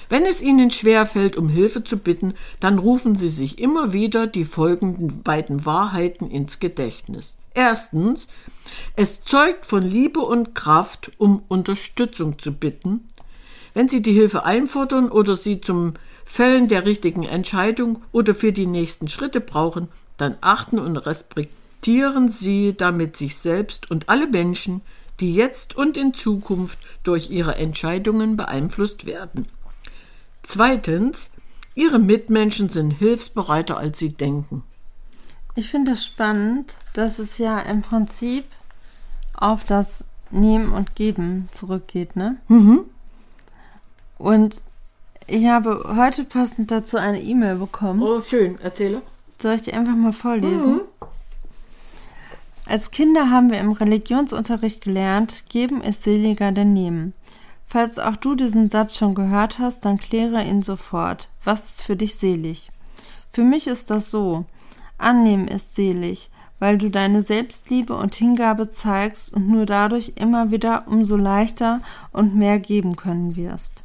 Wenn 0.10 0.26
es 0.26 0.41
Ihnen 0.41 0.69
schwerfällt, 0.69 1.38
um 1.38 1.49
Hilfe 1.49 1.84
zu 1.84 1.97
bitten, 1.97 2.36
dann 2.60 2.78
rufen 2.78 3.15
Sie 3.15 3.30
sich 3.30 3.60
immer 3.60 3.93
wieder 3.93 4.28
die 4.28 4.45
folgenden 4.45 5.23
beiden 5.23 5.65
Wahrheiten 5.65 6.30
ins 6.30 6.60
Gedächtnis. 6.60 7.38
Erstens, 7.56 8.28
es 8.95 9.23
zeugt 9.23 9.65
von 9.65 9.84
Liebe 9.84 10.19
und 10.19 10.56
Kraft, 10.56 11.12
um 11.17 11.43
Unterstützung 11.47 12.38
zu 12.39 12.52
bitten. 12.52 13.08
Wenn 13.73 13.88
Sie 13.88 14.02
die 14.02 14.13
Hilfe 14.13 14.45
einfordern 14.45 15.10
oder 15.10 15.36
sie 15.36 15.62
zum 15.62 15.93
Fällen 16.26 16.67
der 16.67 16.86
richtigen 16.86 17.23
Entscheidung 17.23 18.02
oder 18.12 18.36
für 18.36 18.52
die 18.52 18.67
nächsten 18.67 19.08
Schritte 19.08 19.41
brauchen, 19.41 19.88
dann 20.23 20.38
achten 20.41 20.79
und 20.79 20.97
respektieren 20.97 22.29
Sie 22.29 22.75
damit 22.75 23.17
sich 23.17 23.38
selbst 23.38 23.91
und 23.91 24.07
alle 24.09 24.27
Menschen, 24.27 24.81
die 25.19 25.36
jetzt 25.36 25.75
und 25.75 25.97
in 25.97 26.13
Zukunft 26.13 26.79
durch 27.03 27.29
Ihre 27.29 27.55
Entscheidungen 27.55 28.38
beeinflusst 28.38 29.05
werden. 29.05 29.47
Zweitens, 30.41 31.29
Ihre 31.75 31.99
Mitmenschen 31.99 32.69
sind 32.69 32.91
hilfsbereiter, 32.91 33.77
als 33.77 33.99
Sie 33.99 34.09
denken. 34.09 34.63
Ich 35.55 35.69
finde 35.69 35.91
das 35.91 36.05
spannend, 36.05 36.75
dass 36.93 37.19
es 37.19 37.38
ja 37.38 37.59
im 37.59 37.81
Prinzip 37.81 38.45
auf 39.36 39.65
das 39.65 40.03
Nehmen 40.31 40.71
und 40.71 40.95
Geben 40.95 41.49
zurückgeht, 41.51 42.15
ne? 42.15 42.38
Mhm. 42.47 42.86
Und 44.17 44.55
ich 45.27 45.45
habe 45.47 45.95
heute 45.95 46.23
passend 46.23 46.71
dazu 46.71 46.97
eine 46.97 47.21
E-Mail 47.21 47.55
bekommen. 47.55 48.01
Oh, 48.01 48.21
schön. 48.21 48.57
Erzähle. 48.59 49.01
Soll 49.41 49.55
ich 49.55 49.63
die 49.63 49.73
einfach 49.73 49.95
mal 49.95 50.13
vorlesen? 50.13 50.75
Mhm. 50.75 50.81
Als 52.65 52.91
Kinder 52.91 53.29
haben 53.29 53.51
wir 53.51 53.59
im 53.59 53.71
Religionsunterricht 53.73 54.81
gelernt, 54.83 55.43
geben 55.49 55.81
ist 55.81 56.03
seliger 56.03 56.51
denn 56.51 56.73
nehmen. 56.73 57.13
Falls 57.67 57.99
auch 57.99 58.15
du 58.15 58.35
diesen 58.35 58.69
Satz 58.69 58.97
schon 58.97 59.15
gehört 59.15 59.59
hast, 59.59 59.83
dann 59.83 59.97
kläre 59.97 60.43
ihn 60.43 60.61
sofort. 60.61 61.27
Was 61.43 61.65
ist 61.65 61.83
für 61.83 61.95
dich 61.95 62.15
selig? 62.15 62.69
Für 63.31 63.43
mich 63.43 63.67
ist 63.67 63.89
das 63.89 64.11
so. 64.11 64.45
Annehmen 64.97 65.47
ist 65.47 65.75
selig, 65.75 66.29
weil 66.59 66.77
du 66.77 66.89
deine 66.89 67.21
Selbstliebe 67.21 67.95
und 67.95 68.15
Hingabe 68.15 68.69
zeigst 68.69 69.33
und 69.33 69.49
nur 69.49 69.65
dadurch 69.65 70.13
immer 70.15 70.51
wieder 70.51 70.83
umso 70.87 71.17
leichter 71.17 71.81
und 72.11 72.35
mehr 72.35 72.59
geben 72.59 72.95
können 72.95 73.35
wirst. 73.35 73.83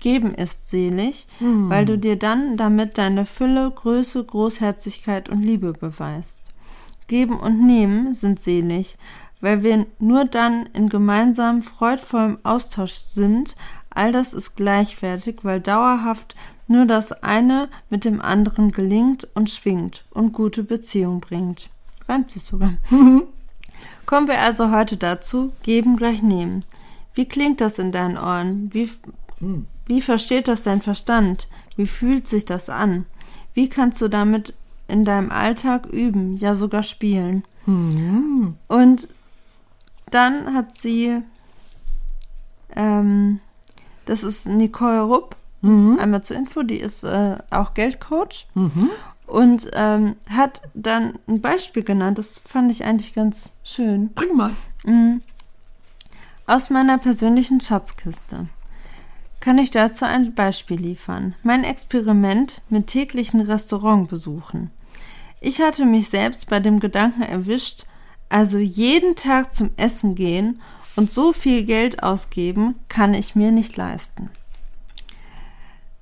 Geben 0.00 0.34
ist 0.34 0.70
selig, 0.70 1.26
hm. 1.38 1.68
weil 1.68 1.84
du 1.84 1.98
dir 1.98 2.16
dann 2.16 2.56
damit 2.56 2.98
deine 2.98 3.26
Fülle, 3.26 3.70
Größe, 3.70 4.24
Großherzigkeit 4.24 5.28
und 5.28 5.42
Liebe 5.42 5.72
beweist. 5.72 6.40
Geben 7.06 7.38
und 7.38 7.66
Nehmen 7.66 8.14
sind 8.14 8.40
selig, 8.40 8.96
weil 9.40 9.62
wir 9.62 9.86
nur 9.98 10.24
dann 10.24 10.66
in 10.74 10.88
gemeinsamem, 10.88 11.62
freudvollem 11.62 12.38
Austausch 12.42 12.92
sind. 12.92 13.56
All 13.90 14.12
das 14.12 14.34
ist 14.34 14.56
gleichwertig, 14.56 15.38
weil 15.42 15.60
dauerhaft 15.60 16.36
nur 16.66 16.84
das 16.84 17.12
eine 17.22 17.68
mit 17.88 18.04
dem 18.04 18.20
anderen 18.20 18.70
gelingt 18.70 19.26
und 19.34 19.48
schwingt 19.48 20.04
und 20.10 20.32
gute 20.32 20.62
Beziehung 20.62 21.20
bringt. 21.20 21.70
Reimt 22.08 22.30
sich 22.30 22.42
sogar. 22.42 22.74
Kommen 24.06 24.28
wir 24.28 24.40
also 24.40 24.70
heute 24.70 24.96
dazu, 24.96 25.52
geben 25.62 25.96
gleich 25.96 26.22
nehmen. 26.22 26.64
Wie 27.14 27.26
klingt 27.26 27.60
das 27.60 27.78
in 27.78 27.90
deinen 27.90 28.16
Ohren? 28.16 28.72
Wie, 28.72 28.88
wie 29.88 30.00
versteht 30.00 30.46
das 30.46 30.62
dein 30.62 30.80
Verstand? 30.80 31.48
Wie 31.76 31.86
fühlt 31.86 32.28
sich 32.28 32.44
das 32.44 32.70
an? 32.70 33.06
Wie 33.54 33.68
kannst 33.68 34.00
du 34.00 34.08
damit 34.08 34.54
in 34.86 35.04
deinem 35.04 35.30
Alltag 35.30 35.86
üben, 35.86 36.36
ja 36.36 36.54
sogar 36.54 36.82
spielen? 36.82 37.42
Mhm. 37.66 38.54
Und 38.68 39.08
dann 40.10 40.54
hat 40.54 40.78
sie, 40.78 41.20
ähm, 42.76 43.40
das 44.06 44.22
ist 44.22 44.46
Nicole 44.46 45.02
Rupp, 45.02 45.36
Mhm. 45.60 45.98
Einmal 45.98 46.22
zur 46.22 46.36
Info, 46.36 46.62
die 46.62 46.78
ist 46.78 47.04
äh, 47.04 47.36
auch 47.50 47.74
Geldcoach 47.74 48.46
mhm. 48.54 48.90
und 49.26 49.70
ähm, 49.72 50.14
hat 50.30 50.62
dann 50.74 51.18
ein 51.26 51.40
Beispiel 51.40 51.82
genannt. 51.82 52.18
Das 52.18 52.38
fand 52.38 52.70
ich 52.70 52.84
eigentlich 52.84 53.14
ganz 53.14 53.52
schön. 53.64 54.12
Bring 54.14 54.36
mal. 54.36 54.52
Mhm. 54.84 55.22
Aus 56.46 56.70
meiner 56.70 56.98
persönlichen 56.98 57.60
Schatzkiste 57.60 58.48
kann 59.40 59.58
ich 59.58 59.70
dazu 59.70 60.04
ein 60.04 60.34
Beispiel 60.34 60.78
liefern. 60.78 61.34
Mein 61.42 61.64
Experiment 61.64 62.60
mit 62.68 62.88
täglichen 62.88 63.40
Restaurantbesuchen. 63.40 64.70
Ich 65.40 65.60
hatte 65.60 65.84
mich 65.84 66.08
selbst 66.08 66.50
bei 66.50 66.60
dem 66.60 66.80
Gedanken 66.80 67.22
erwischt, 67.22 67.84
also 68.28 68.58
jeden 68.58 69.16
Tag 69.16 69.54
zum 69.54 69.70
Essen 69.76 70.14
gehen 70.14 70.60
und 70.96 71.10
so 71.10 71.32
viel 71.32 71.64
Geld 71.64 72.02
ausgeben 72.02 72.74
kann 72.88 73.14
ich 73.14 73.36
mir 73.36 73.52
nicht 73.52 73.76
leisten. 73.76 74.30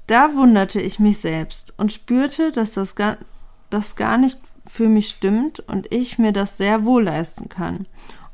Da 0.07 0.35
wunderte 0.35 0.81
ich 0.81 0.99
mich 0.99 1.18
selbst 1.18 1.75
und 1.77 1.92
spürte, 1.92 2.53
dass 2.53 2.72
das 2.72 2.94
gar, 2.94 3.18
das 3.70 3.96
gar 3.96 4.18
nicht 4.18 4.38
für 4.66 4.88
mich 4.88 5.09
stimmt 5.11 5.61
und 5.61 5.92
ich 5.92 6.18
mir 6.18 6.33
das 6.33 6.57
sehr 6.57 6.85
wohl 6.85 7.05
leisten 7.05 7.49
kann. 7.49 7.87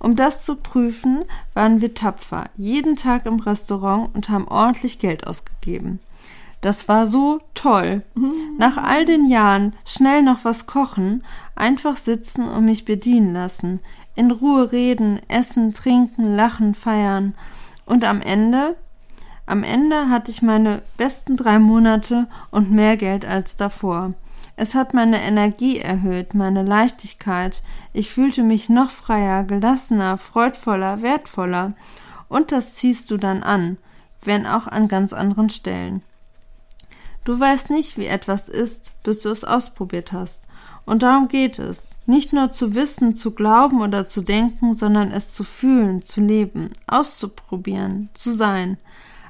Um 0.02 0.16
das 0.16 0.44
zu 0.44 0.56
prüfen, 0.56 1.24
waren 1.54 1.80
wir 1.80 1.94
tapfer, 1.94 2.46
jeden 2.56 2.96
Tag 2.96 3.24
im 3.24 3.38
Restaurant 3.38 4.12
und 4.16 4.28
haben 4.28 4.48
ordentlich 4.48 4.98
Geld 4.98 5.28
ausgegeben. 5.28 6.00
Das 6.60 6.88
war 6.88 7.06
so 7.06 7.40
toll. 7.54 8.02
Nach 8.58 8.76
all 8.76 9.04
den 9.04 9.26
Jahren 9.26 9.74
schnell 9.84 10.24
noch 10.24 10.44
was 10.44 10.66
kochen, 10.66 11.22
einfach 11.54 11.96
sitzen 11.96 12.48
und 12.48 12.64
mich 12.64 12.84
bedienen 12.84 13.32
lassen, 13.32 13.78
in 14.16 14.32
Ruhe 14.32 14.72
reden, 14.72 15.20
essen, 15.28 15.72
trinken, 15.72 16.34
lachen, 16.34 16.74
feiern 16.74 17.34
und 17.86 18.04
am 18.04 18.20
Ende 18.20 18.74
am 19.46 19.64
Ende 19.64 20.08
hatte 20.08 20.30
ich 20.30 20.42
meine 20.42 20.82
besten 20.96 21.36
drei 21.36 21.58
Monate 21.58 22.26
und 22.50 22.70
mehr 22.70 22.96
Geld 22.96 23.24
als 23.24 23.56
davor. 23.56 24.14
Es 24.56 24.74
hat 24.74 24.94
meine 24.94 25.22
Energie 25.22 25.78
erhöht, 25.78 26.34
meine 26.34 26.62
Leichtigkeit. 26.62 27.62
Ich 27.92 28.10
fühlte 28.10 28.42
mich 28.42 28.68
noch 28.68 28.90
freier, 28.90 29.44
gelassener, 29.44 30.18
freudvoller, 30.18 31.02
wertvoller. 31.02 31.72
Und 32.28 32.52
das 32.52 32.74
ziehst 32.74 33.10
du 33.10 33.16
dann 33.16 33.42
an, 33.42 33.78
wenn 34.22 34.46
auch 34.46 34.66
an 34.66 34.88
ganz 34.88 35.12
anderen 35.12 35.50
Stellen. 35.50 36.02
Du 37.24 37.38
weißt 37.38 37.70
nicht, 37.70 37.98
wie 37.98 38.06
etwas 38.06 38.48
ist, 38.48 38.92
bis 39.04 39.22
du 39.22 39.30
es 39.30 39.44
ausprobiert 39.44 40.12
hast. 40.12 40.48
Und 40.84 41.04
darum 41.04 41.28
geht 41.28 41.58
es. 41.58 41.90
Nicht 42.06 42.32
nur 42.32 42.50
zu 42.50 42.74
wissen, 42.74 43.14
zu 43.16 43.30
glauben 43.30 43.80
oder 43.80 44.08
zu 44.08 44.22
denken, 44.22 44.74
sondern 44.74 45.12
es 45.12 45.32
zu 45.32 45.44
fühlen, 45.44 46.04
zu 46.04 46.20
leben, 46.20 46.70
auszuprobieren, 46.88 48.08
zu 48.14 48.32
sein. 48.32 48.78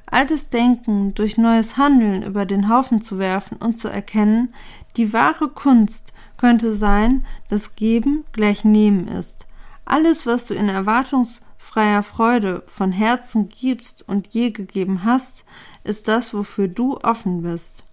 Altes 0.07 0.49
Denken 0.49 1.13
durch 1.13 1.37
neues 1.37 1.77
Handeln 1.77 2.23
über 2.23 2.45
den 2.45 2.69
Haufen 2.69 3.01
zu 3.01 3.19
werfen 3.19 3.57
und 3.57 3.79
zu 3.79 3.89
erkennen, 3.89 4.53
die 4.97 5.13
wahre 5.13 5.49
Kunst 5.49 6.13
könnte 6.37 6.75
sein, 6.75 7.25
dass 7.49 7.75
Geben 7.75 8.25
gleich 8.31 8.63
Nehmen 8.65 9.07
ist. 9.07 9.47
Alles, 9.85 10.25
was 10.25 10.45
du 10.47 10.53
in 10.53 10.69
erwartungsfreier 10.69 12.03
Freude 12.03 12.63
von 12.67 12.91
Herzen 12.91 13.49
gibst 13.49 14.07
und 14.07 14.33
je 14.33 14.51
gegeben 14.51 15.03
hast, 15.03 15.45
ist 15.83 16.07
das, 16.07 16.33
wofür 16.33 16.67
du 16.67 16.97
offen 16.97 17.41
bist. 17.43 17.83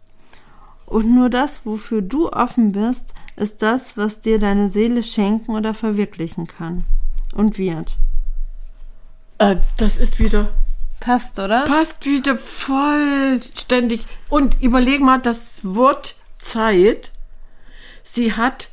Und 0.87 1.15
nur 1.15 1.31
das, 1.31 1.65
wofür 1.65 2.03
du 2.03 2.31
offen 2.31 2.73
bist, 2.73 3.15
ist 3.37 3.63
das, 3.63 3.97
was 3.97 4.21
dir 4.21 4.39
deine 4.39 4.69
Seele 4.69 5.03
schenken 5.03 5.53
oder 5.53 5.73
verwirklichen 5.73 6.47
kann. 6.47 6.85
Und 7.33 7.59
wird. 7.59 7.97
Äh, 9.39 9.57
das 9.77 9.99
ist 9.99 10.19
wieder. 10.19 10.51
Passt, 10.99 11.39
oder? 11.39 11.65
Passt 11.65 12.05
wieder 12.05 12.37
vollständig. 12.37 14.05
Und 14.29 14.61
überleg 14.61 15.01
mal 15.01 15.19
das 15.19 15.61
Wort 15.63 16.17
Zeit. 16.41 17.13
Sie 18.03 18.33
hat 18.35 18.69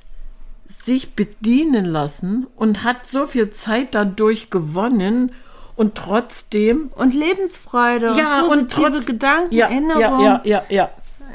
sich 0.65 1.13
bedienen 1.15 1.85
lassen 1.85 2.47
und 2.55 2.83
hat 2.83 3.05
so 3.05 3.27
viel 3.27 3.51
Zeit 3.51 3.89
dadurch 3.95 4.49
gewonnen 4.49 5.31
und 5.75 5.95
trotzdem 5.95 6.89
und 6.95 7.13
Lebensfreude 7.13 8.15
ja 8.17 8.41
und 8.41 8.49
und 8.59 8.71
trotz 8.71 9.05
Gedanken, 9.05 9.53
ja, 9.53 9.67
Erinnerung. 9.67 10.01
ja 10.23 10.41
ja 10.43 10.63
ja 10.69 10.89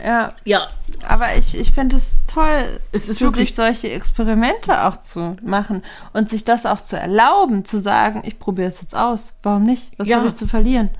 ja. 0.04 0.32
ja 0.44 0.68
Aber 1.06 1.36
ich, 1.36 1.56
ich 1.56 1.70
finde 1.70 1.96
es 1.96 2.16
toll, 2.26 2.80
Es 2.92 3.08
ist 3.08 3.18
für 3.18 3.26
wirklich- 3.26 3.48
sich 3.50 3.54
solche 3.56 3.90
Experimente 3.92 4.82
auch 4.84 4.96
zu 4.96 5.36
machen 5.42 5.82
und 6.12 6.28
sich 6.28 6.44
das 6.44 6.66
auch 6.66 6.80
zu 6.80 6.98
erlauben, 6.98 7.64
zu 7.64 7.80
sagen, 7.80 8.22
ich 8.24 8.38
probiere 8.38 8.68
es 8.68 8.80
jetzt 8.80 8.96
aus. 8.96 9.34
Warum 9.42 9.62
nicht? 9.64 9.92
Was 9.98 10.08
Ja. 10.08 10.16
habe 10.18 10.28
ich 10.28 10.34
zu 10.34 10.48
verlieren? 10.48 10.90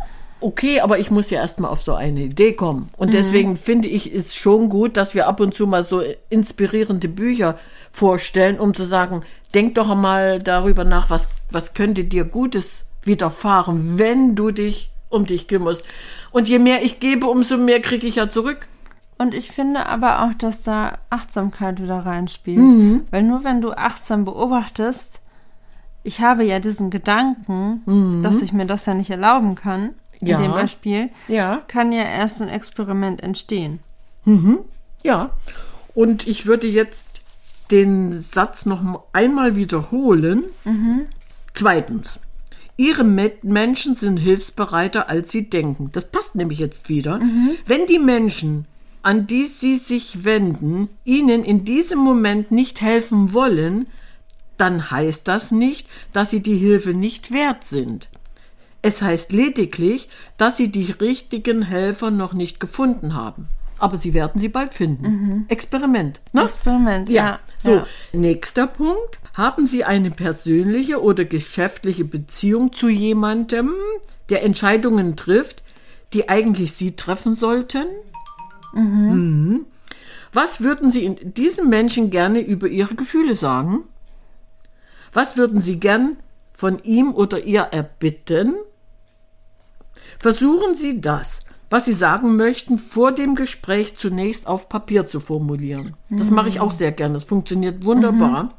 Okay, 0.43 0.81
aber 0.81 0.99
ich 0.99 1.11
muss 1.11 1.31
ja 1.31 1.41
erstmal 1.41 1.71
auf 1.71 1.83
so 1.83 1.95
eine 1.95 2.21
Idee 2.23 2.53
kommen. 2.53 2.89
Und 2.97 3.09
Mhm. 3.09 3.13
deswegen 3.13 3.57
finde 3.57 3.89
ich 3.89 4.13
es 4.13 4.35
schon 4.35 4.69
gut, 4.69 4.97
dass 4.97 5.15
wir 5.15 5.29
ab 5.29 5.41
und 5.41 5.55
zu 5.55 5.67
mal 5.67 5.85
so 5.85 6.03
inspirierende 6.31 7.09
Bücher 7.09 7.59
vorstellen, 7.93 8.59
um 8.59 8.75
zu 8.75 8.85
sagen, 8.85 9.21
denk 9.55 9.75
doch 9.77 9.95
mal 9.95 10.39
darüber 10.39 10.85
nach, 10.85 11.11
was, 11.11 11.29
was 11.51 11.75
könnte 11.75 12.05
dir 12.05 12.25
Gutes 12.25 12.85
widerfahren, 13.05 13.99
wenn 13.99 14.35
du 14.35 14.51
dich 14.51 14.91
um 15.09 15.27
dich 15.27 15.47
kümmerst. 15.47 15.85
Und 16.31 16.49
je 16.49 16.59
mehr 16.59 16.83
ich 16.83 16.99
gebe, 17.01 17.27
umso 17.27 17.59
mehr 17.59 17.81
kriege 17.81 18.07
ich 18.07 18.17
ja 18.17 18.29
zurück. 18.29 18.69
Und 19.19 19.35
ich 19.35 19.53
finde 19.53 19.87
aber 19.87 20.23
auch, 20.25 20.35
dass 20.35 20.63
da 20.63 20.95
Achtsamkeit 21.11 21.81
wieder 21.81 21.99
reinspielt. 22.07 22.59
Mhm. 22.59 23.07
Weil 23.11 23.23
nur 23.23 23.45
wenn 23.45 23.61
du 23.61 23.73
achtsam 23.73 24.25
beobachtest, 24.25 25.21
ich 26.03 26.21
habe 26.21 26.43
ja 26.45 26.59
diesen 26.59 26.91
Gedanken, 26.91 28.21
dass 28.23 28.43
ich 28.43 28.53
mir 28.53 28.67
das 28.67 28.87
ja 28.87 28.95
nicht 28.95 29.11
erlauben 29.11 29.55
kann, 29.55 29.91
in 30.23 30.27
Mhm. 30.29 30.31
Ja. 30.31 30.43
dem 30.43 30.53
Beispiel, 30.53 31.09
Ja. 31.29 31.63
kann 31.69 31.93
ja 31.93 32.05
erst 32.05 32.41
ein 32.43 32.49
Experiment 32.49 33.23
entstehen. 33.23 33.81
Ja. 35.03 35.31
Und 35.95 36.27
ich 36.27 36.47
würde 36.47 36.67
jetzt 36.69 37.23
den 37.71 38.19
Satz 38.19 38.65
noch 38.67 39.05
einmal 39.13 39.57
wiederholen. 39.57 40.45
Zweitens. 41.55 42.21
Ihre 42.79 43.05
Menschen 43.05 43.95
sind 43.97 44.17
hilfsbereiter, 44.17 45.09
als 45.11 45.31
sie 45.31 45.51
denken. 45.51 45.91
Das 45.93 46.09
passt 46.11 46.35
nämlich 46.35 46.59
jetzt 46.59 46.89
wieder. 46.89 47.21
Wenn 47.67 47.87
die 47.87 47.99
Menschen, 47.99 48.67
an 49.03 49.27
die 49.27 49.45
sie 49.45 49.77
sich 49.77 50.25
wenden, 50.25 50.89
ihnen 51.05 51.45
in 51.45 51.65
diesem 51.65 51.99
Moment 51.99 52.51
nicht 52.51 52.81
helfen 52.81 53.33
wollen, 53.35 53.87
dann 54.57 54.91
heißt 54.91 55.29
das 55.29 55.51
nicht, 55.51 55.87
dass 56.13 56.31
sie 56.31 56.41
die 56.41 56.57
Hilfe 56.57 56.95
nicht 56.95 57.31
wert 57.33 57.65
sind. 57.65 58.09
Es 58.83 59.01
heißt 59.01 59.33
lediglich, 59.33 60.09
dass 60.37 60.57
sie 60.57 60.69
die 60.69 60.91
richtigen 60.91 61.63
Helfer 61.63 62.11
noch 62.11 62.33
nicht 62.35 62.59
gefunden 62.59 63.15
haben. 63.15 63.49
Aber 63.79 63.97
sie 63.97 64.15
werden 64.15 64.41
sie 64.41 64.49
bald 64.49 64.75
finden. 64.75 65.47
Experiment. 65.49 66.21
Ne? 66.33 66.45
Experiment, 66.45 67.09
Ja. 67.09 67.25
ja. 67.25 67.39
So, 67.59 67.71
ja. 67.77 67.87
nächster 68.13 68.67
Punkt. 68.67 69.19
Haben 69.37 69.67
Sie 69.67 69.83
eine 69.85 70.11
persönliche 70.11 71.03
oder 71.03 71.25
geschäftliche 71.25 72.05
Beziehung 72.05 72.73
zu 72.73 72.89
jemandem, 72.89 73.73
der 74.29 74.45
Entscheidungen 74.45 75.17
trifft, 75.17 75.63
die 76.13 76.29
eigentlich 76.29 76.73
Sie 76.75 76.95
treffen 76.97 77.35
sollten? 77.35 77.87
Mhm. 78.75 79.67
Was 80.33 80.61
würden 80.61 80.91
Sie 80.91 81.05
in 81.05 81.35
diesem 81.35 81.69
Menschen 81.69 82.11
gerne 82.11 82.41
über 82.41 82.69
Ihre 82.69 82.95
Gefühle 82.95 83.37
sagen? 83.37 83.81
Was 85.13 85.37
würden 85.37 85.61
Sie 85.61 85.79
gern 85.81 86.17
von 86.53 86.79
ihm 86.85 87.13
oder 87.15 87.45
ihr 87.45 87.63
erbitten? 87.63 88.55
Versuchen 90.23 90.77
Sie 90.77 91.01
das, 91.01 91.43
was 91.69 91.85
Sie 91.85 91.93
sagen 91.93 92.37
möchten, 92.37 92.79
vor 92.79 93.11
dem 93.11 93.35
Gespräch 93.35 93.97
zunächst 93.97 94.47
auf 94.47 94.69
Papier 94.69 95.09
zu 95.09 95.19
formulieren. 95.19 95.97
Das 96.11 96.31
mache 96.31 96.49
ich 96.49 96.61
auch 96.61 96.71
sehr 96.71 96.93
gern. 96.93 97.13
Das 97.13 97.25
funktioniert 97.25 97.85
wunderbar. 97.85 98.55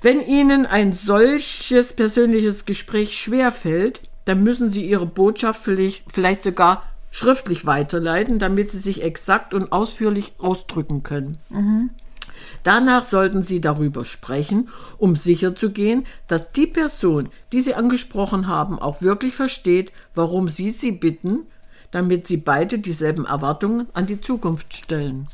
Wenn 0.00 0.26
Ihnen 0.26 0.64
ein 0.64 0.94
solches 0.94 1.92
persönliches 1.92 2.64
Gespräch 2.64 3.14
schwerfällt, 3.14 4.00
dann 4.24 4.42
müssen 4.42 4.70
Sie 4.70 4.86
Ihre 4.88 5.04
Botschaft 5.04 5.62
vielleicht, 5.62 6.10
vielleicht 6.10 6.42
sogar 6.42 6.84
schriftlich 7.10 7.66
weiterleiten, 7.66 8.38
damit 8.38 8.70
Sie 8.70 8.78
sich 8.78 9.02
exakt 9.02 9.52
und 9.52 9.70
ausführlich 9.70 10.32
ausdrücken 10.38 11.02
können. 11.02 11.36
Danach 12.64 13.02
sollten 13.02 13.42
Sie 13.42 13.60
darüber 13.60 14.04
sprechen, 14.04 14.68
um 14.98 15.16
sicherzugehen, 15.16 16.06
dass 16.26 16.50
die 16.50 16.66
Person, 16.66 17.28
die 17.52 17.60
Sie 17.60 17.74
angesprochen 17.74 18.48
haben, 18.48 18.78
auch 18.78 19.02
wirklich 19.02 19.34
versteht, 19.34 19.92
warum 20.14 20.48
Sie 20.48 20.70
sie 20.70 20.92
bitten, 20.92 21.40
damit 21.90 22.26
Sie 22.26 22.38
beide 22.38 22.78
dieselben 22.78 23.26
Erwartungen 23.26 23.86
an 23.92 24.06
die 24.06 24.20
Zukunft 24.20 24.74
stellen. 24.74 25.28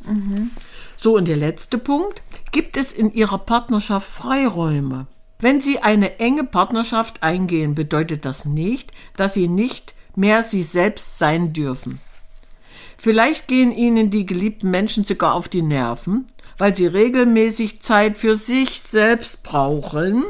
So, 0.98 1.16
und 1.16 1.28
der 1.28 1.36
letzte 1.36 1.78
Punkt. 1.78 2.22
Gibt 2.52 2.76
es 2.76 2.92
in 2.92 3.14
Ihrer 3.14 3.38
Partnerschaft 3.38 4.10
Freiräume? 4.10 5.06
Wenn 5.38 5.60
Sie 5.60 5.78
eine 5.78 6.18
enge 6.18 6.44
Partnerschaft 6.44 7.22
eingehen, 7.22 7.76
bedeutet 7.76 8.24
das 8.24 8.44
nicht, 8.44 8.92
dass 9.16 9.34
Sie 9.34 9.46
nicht 9.46 9.94
mehr 10.16 10.42
Sie 10.42 10.62
selbst 10.62 11.18
sein 11.18 11.52
dürfen. 11.52 12.00
Vielleicht 12.98 13.48
gehen 13.48 13.72
Ihnen 13.72 14.10
die 14.10 14.26
geliebten 14.26 14.70
Menschen 14.70 15.04
sogar 15.04 15.34
auf 15.34 15.48
die 15.48 15.62
Nerven, 15.62 16.26
weil 16.60 16.74
sie 16.74 16.86
regelmäßig 16.86 17.80
Zeit 17.80 18.18
für 18.18 18.34
sich 18.34 18.82
selbst 18.82 19.42
brauchen, 19.42 20.24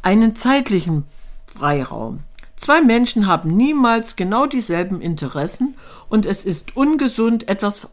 einen 0.00 0.34
zeitlichen 0.34 1.04
Freiraum. 1.46 2.20
Zwei 2.56 2.80
Menschen 2.80 3.26
haben 3.26 3.54
niemals 3.54 4.16
genau 4.16 4.46
dieselben 4.46 5.02
Interessen 5.02 5.76
und 6.08 6.24
es 6.24 6.46
ist 6.46 6.74
ungesund, 6.74 7.50
etwas 7.50 7.88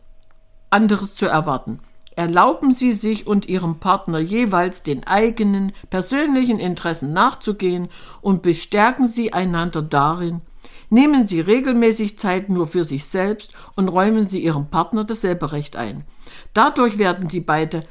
anderes 0.69 1.15
zu 1.15 1.25
erwarten. 1.25 1.79
Erlauben 2.15 2.71
Sie 2.71 2.93
sich 2.93 3.27
und 3.27 3.49
Ihrem 3.49 3.79
Partner 3.79 4.19
jeweils 4.19 4.81
den 4.81 5.05
eigenen 5.05 5.73
persönlichen 5.89 6.59
Interessen 6.59 7.11
nachzugehen 7.11 7.89
und 8.21 8.41
bestärken 8.41 9.05
Sie 9.05 9.33
einander 9.33 9.81
darin. 9.81 10.41
Nehmen 10.89 11.27
Sie 11.27 11.41
regelmäßig 11.41 12.19
Zeit 12.19 12.47
nur 12.47 12.67
für 12.67 12.85
sich 12.85 13.05
selbst 13.05 13.51
und 13.75 13.89
räumen 13.89 14.23
Sie 14.23 14.41
Ihrem 14.41 14.67
Partner 14.67 15.03
dasselbe 15.03 15.51
Recht 15.51 15.75
ein. 15.75 16.05
Dadurch 16.53 16.97
werden 16.97 17.29
Sie 17.29 17.39
beide 17.41 17.83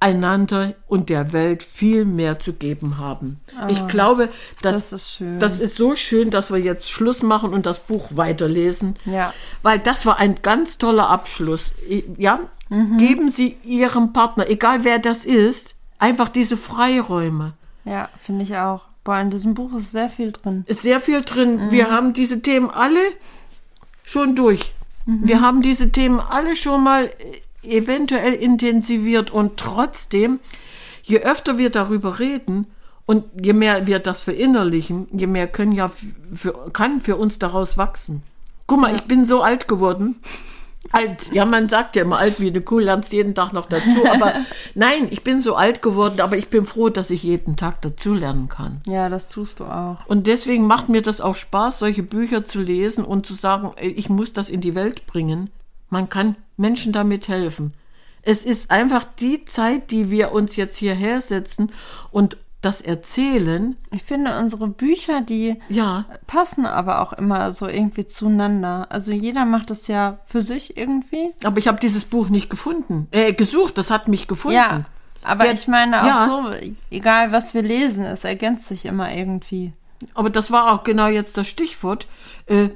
einander 0.00 0.74
und 0.88 1.10
der 1.10 1.32
Welt 1.32 1.62
viel 1.62 2.04
mehr 2.04 2.40
zu 2.40 2.54
geben 2.54 2.98
haben. 2.98 3.40
ich 3.68 3.86
glaube, 3.86 4.28
dass, 4.60 4.74
Ah, 4.74 4.78
das 4.80 4.92
ist 4.92 5.10
schön. 5.14 5.38
das 5.38 5.58
ist 5.60 5.76
so 5.76 5.94
schön, 5.94 6.30
dass 6.30 6.50
wir 6.50 6.58
jetzt 6.58 6.90
Schluss 6.90 7.22
machen 7.22 7.54
und 7.54 7.66
das 7.66 7.78
Buch 7.78 8.08
weiterlesen. 8.10 8.96
Ja. 9.04 9.32
Weil 9.62 9.78
das 9.78 10.04
war 10.04 10.18
ein 10.18 10.34
ganz 10.42 10.78
toller 10.78 11.08
Abschluss. 11.08 11.70
Ja, 12.18 12.40
Mhm. 12.68 12.96
geben 12.96 13.28
Sie 13.28 13.56
Ihrem 13.64 14.12
Partner, 14.12 14.48
egal 14.48 14.82
wer 14.82 14.98
das 14.98 15.24
ist, 15.24 15.74
einfach 15.98 16.28
diese 16.30 16.56
Freiräume. 16.56 17.52
Ja, 17.84 18.08
finde 18.20 18.42
ich 18.44 18.56
auch. 18.56 18.82
Boah, 19.04 19.18
in 19.20 19.30
diesem 19.30 19.54
Buch 19.54 19.72
ist 19.76 19.92
sehr 19.92 20.10
viel 20.10 20.32
drin. 20.32 20.64
Ist 20.66 20.82
sehr 20.82 21.00
viel 21.00 21.22
drin. 21.22 21.70
Wir 21.70 21.86
Mhm. 21.88 21.90
haben 21.90 22.12
diese 22.12 22.40
Themen 22.42 22.70
alle 22.70 22.98
schon 24.04 24.34
durch. 24.34 24.72
Mhm. 25.06 25.20
Wir 25.28 25.40
haben 25.40 25.62
diese 25.62 25.90
Themen 25.92 26.18
alle 26.18 26.56
schon 26.56 26.82
mal 26.82 27.04
äh, 27.06 27.10
eventuell 27.62 28.34
intensiviert 28.34 29.30
und 29.30 29.56
trotzdem, 29.56 30.40
je 31.02 31.20
öfter 31.20 31.58
wir 31.58 31.70
darüber 31.70 32.18
reden 32.18 32.66
und 33.06 33.24
je 33.40 33.52
mehr 33.52 33.86
wir 33.86 33.98
das 33.98 34.20
verinnerlichen, 34.20 35.08
je 35.12 35.26
mehr 35.26 35.48
können 35.48 35.72
ja 35.72 35.90
für, 36.34 36.70
kann 36.72 37.00
für 37.00 37.16
uns 37.16 37.38
daraus 37.38 37.76
wachsen. 37.76 38.22
Guck 38.66 38.80
mal, 38.80 38.94
ich 38.94 39.02
bin 39.02 39.24
so 39.24 39.42
alt 39.42 39.68
geworden. 39.68 40.16
alt. 40.92 41.32
Ja, 41.32 41.44
man 41.44 41.68
sagt 41.68 41.96
ja 41.96 42.02
immer 42.02 42.18
alt 42.18 42.40
wie 42.40 42.48
eine 42.48 42.60
Kuh, 42.60 42.78
lernst 42.78 43.12
jeden 43.12 43.34
Tag 43.34 43.52
noch 43.52 43.66
dazu. 43.66 44.04
Aber 44.12 44.32
nein, 44.74 45.08
ich 45.10 45.22
bin 45.22 45.40
so 45.40 45.54
alt 45.54 45.82
geworden, 45.82 46.20
aber 46.20 46.36
ich 46.36 46.48
bin 46.48 46.64
froh, 46.64 46.88
dass 46.88 47.10
ich 47.10 47.22
jeden 47.22 47.56
Tag 47.56 47.80
dazu 47.82 48.14
lernen 48.14 48.48
kann. 48.48 48.80
Ja, 48.86 49.08
das 49.08 49.28
tust 49.28 49.60
du 49.60 49.64
auch. 49.64 50.06
Und 50.06 50.26
deswegen 50.26 50.66
macht 50.66 50.88
mir 50.88 51.02
das 51.02 51.20
auch 51.20 51.36
Spaß, 51.36 51.78
solche 51.78 52.02
Bücher 52.02 52.44
zu 52.44 52.60
lesen 52.60 53.04
und 53.04 53.26
zu 53.26 53.34
sagen, 53.34 53.72
ich 53.80 54.08
muss 54.08 54.32
das 54.32 54.48
in 54.48 54.60
die 54.60 54.74
Welt 54.74 55.06
bringen. 55.06 55.50
Man 55.92 56.08
kann 56.08 56.36
Menschen 56.56 56.92
damit 56.92 57.28
helfen. 57.28 57.74
Es 58.22 58.44
ist 58.44 58.70
einfach 58.70 59.04
die 59.04 59.44
Zeit, 59.44 59.90
die 59.90 60.10
wir 60.10 60.32
uns 60.32 60.56
jetzt 60.56 60.76
hierher 60.76 61.20
setzen 61.20 61.70
und 62.10 62.38
das 62.62 62.80
erzählen. 62.80 63.76
Ich 63.90 64.02
finde, 64.04 64.38
unsere 64.38 64.68
Bücher, 64.68 65.20
die 65.20 65.56
Ja, 65.68 66.06
passen 66.26 66.64
aber 66.64 67.00
auch 67.02 67.12
immer 67.12 67.52
so 67.52 67.68
irgendwie 67.68 68.06
zueinander. 68.06 68.86
Also 68.88 69.12
jeder 69.12 69.44
macht 69.44 69.70
es 69.70 69.86
ja 69.88 70.18
für 70.26 70.40
sich 70.40 70.76
irgendwie. 70.78 71.34
aber 71.44 71.58
ich 71.58 71.68
habe 71.68 71.78
dieses 71.80 72.04
Buch 72.06 72.28
nicht 72.30 72.48
gefunden. 72.48 73.08
Äh, 73.10 73.34
gesucht, 73.34 73.76
das 73.76 73.90
hat 73.90 74.08
mich 74.08 74.28
gefunden. 74.28 74.56
Ja, 74.56 74.84
aber 75.22 75.46
Ja, 75.46 75.52
ich 75.52 75.68
meine 75.68 76.02
auch 76.02 76.06
ja. 76.06 76.26
so, 76.26 76.68
egal 76.90 77.32
was 77.32 77.52
wir 77.52 77.62
lesen, 77.62 78.04
es 78.04 78.24
ergänzt 78.24 78.68
sich 78.68 78.86
immer 78.86 79.12
irgendwie. 79.14 79.72
Aber 80.14 80.30
das 80.30 80.50
war 80.50 80.72
auch 80.72 80.84
genau 80.84 81.08
jetzt 81.08 81.36
das 81.36 81.48
Stichwort. 81.48 82.06
Äh, 82.46 82.70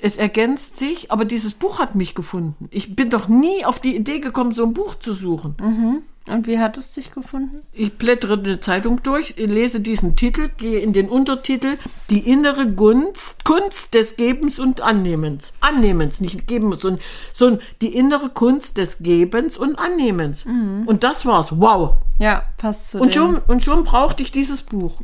es 0.00 0.16
ergänzt 0.16 0.76
sich, 0.76 1.10
aber 1.10 1.24
dieses 1.24 1.54
Buch 1.54 1.78
hat 1.78 1.94
mich 1.94 2.14
gefunden. 2.14 2.68
Ich 2.70 2.94
bin 2.94 3.10
doch 3.10 3.28
nie 3.28 3.64
auf 3.64 3.80
die 3.80 3.96
Idee 3.96 4.20
gekommen, 4.20 4.52
so 4.52 4.64
ein 4.64 4.74
Buch 4.74 4.94
zu 4.94 5.14
suchen. 5.14 6.04
Und 6.28 6.46
wie 6.46 6.58
hat 6.58 6.76
es 6.76 6.92
dich 6.92 7.10
gefunden? 7.10 7.62
Ich 7.72 7.96
blättere 7.96 8.34
eine 8.34 8.60
Zeitung 8.60 9.02
durch, 9.02 9.36
lese 9.38 9.80
diesen 9.80 10.14
Titel, 10.14 10.50
gehe 10.58 10.78
in 10.80 10.92
den 10.92 11.08
Untertitel 11.08 11.78
Die 12.10 12.30
innere 12.30 12.70
Gunst, 12.70 13.44
Kunst 13.44 13.94
des 13.94 14.16
Gebens 14.16 14.58
und 14.58 14.82
Annehmens. 14.82 15.52
Annehmens, 15.60 16.20
nicht 16.20 16.46
Gebens, 16.46 16.80
sondern, 16.80 17.00
sondern 17.32 17.62
die 17.80 17.96
innere 17.96 18.28
Kunst 18.28 18.76
des 18.76 18.98
Gebens 18.98 19.56
und 19.56 19.78
Annehmens. 19.78 20.44
Und 20.44 21.02
das 21.02 21.24
war's. 21.24 21.48
Wow. 21.58 21.94
Ja, 22.18 22.42
passt 22.58 22.90
zu 22.90 22.98
Und 23.00 23.14
dem. 23.14 23.14
schon, 23.14 23.38
und 23.48 23.64
schon 23.64 23.84
brauchte 23.84 24.22
ich 24.22 24.30
dieses 24.30 24.62
Buch. 24.62 25.00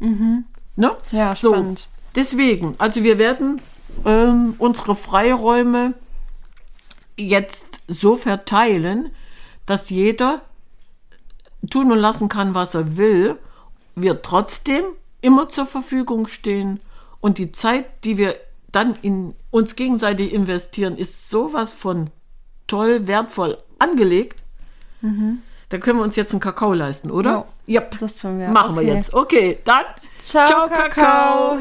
Ne? 0.77 0.91
Ja, 1.11 1.35
so, 1.35 1.53
spannend. 1.53 1.89
Deswegen, 2.17 2.75
also 2.79 3.03
wir 3.03 3.19
werden 3.19 3.61
ähm, 4.05 4.55
unsere 4.59 4.95
Freiräume 4.95 5.95
jetzt 7.17 7.81
so 7.89 8.17
verteilen, 8.17 9.11
dass 9.67 9.91
jeder 9.91 10.43
tun 11.71 11.91
und 11.93 11.99
lassen 11.99 12.29
kann, 12.29 12.55
was 12.55 12.75
er 12.75 12.97
will, 12.97 13.39
wir 13.95 14.23
trotzdem 14.23 14.85
immer 15.21 15.49
zur 15.49 15.67
Verfügung 15.67 16.27
stehen. 16.27 16.81
Und 17.21 17.39
die 17.39 17.53
Zeit, 17.53 17.87
die 18.05 18.19
wir 18.19 18.37
dann 18.73 18.97
in 19.03 19.35
uns 19.51 19.77
gegenseitig 19.77 20.33
investieren, 20.33 20.97
ist 20.99 21.31
sowas 21.31 21.73
von 21.73 22.11
toll, 22.67 23.07
wertvoll 23.07 23.57
angelegt. 23.79 24.43
Da 25.69 25.79
können 25.79 25.99
wir 25.99 26.05
uns 26.05 26.17
jetzt 26.17 26.33
einen 26.33 26.41
Kakao 26.41 26.73
leisten, 26.75 27.11
oder? 27.11 27.47
Ja, 27.67 27.81
Yep. 27.83 27.99
das 28.01 28.19
tun 28.19 28.39
wir. 28.39 28.49
Machen 28.49 28.75
wir 28.77 28.83
Okay. 28.83 28.95
jetzt. 28.95 29.15
Okay, 29.15 29.59
dann. 29.65 29.85
Ciao, 30.23 30.69
Kakao. 30.69 31.59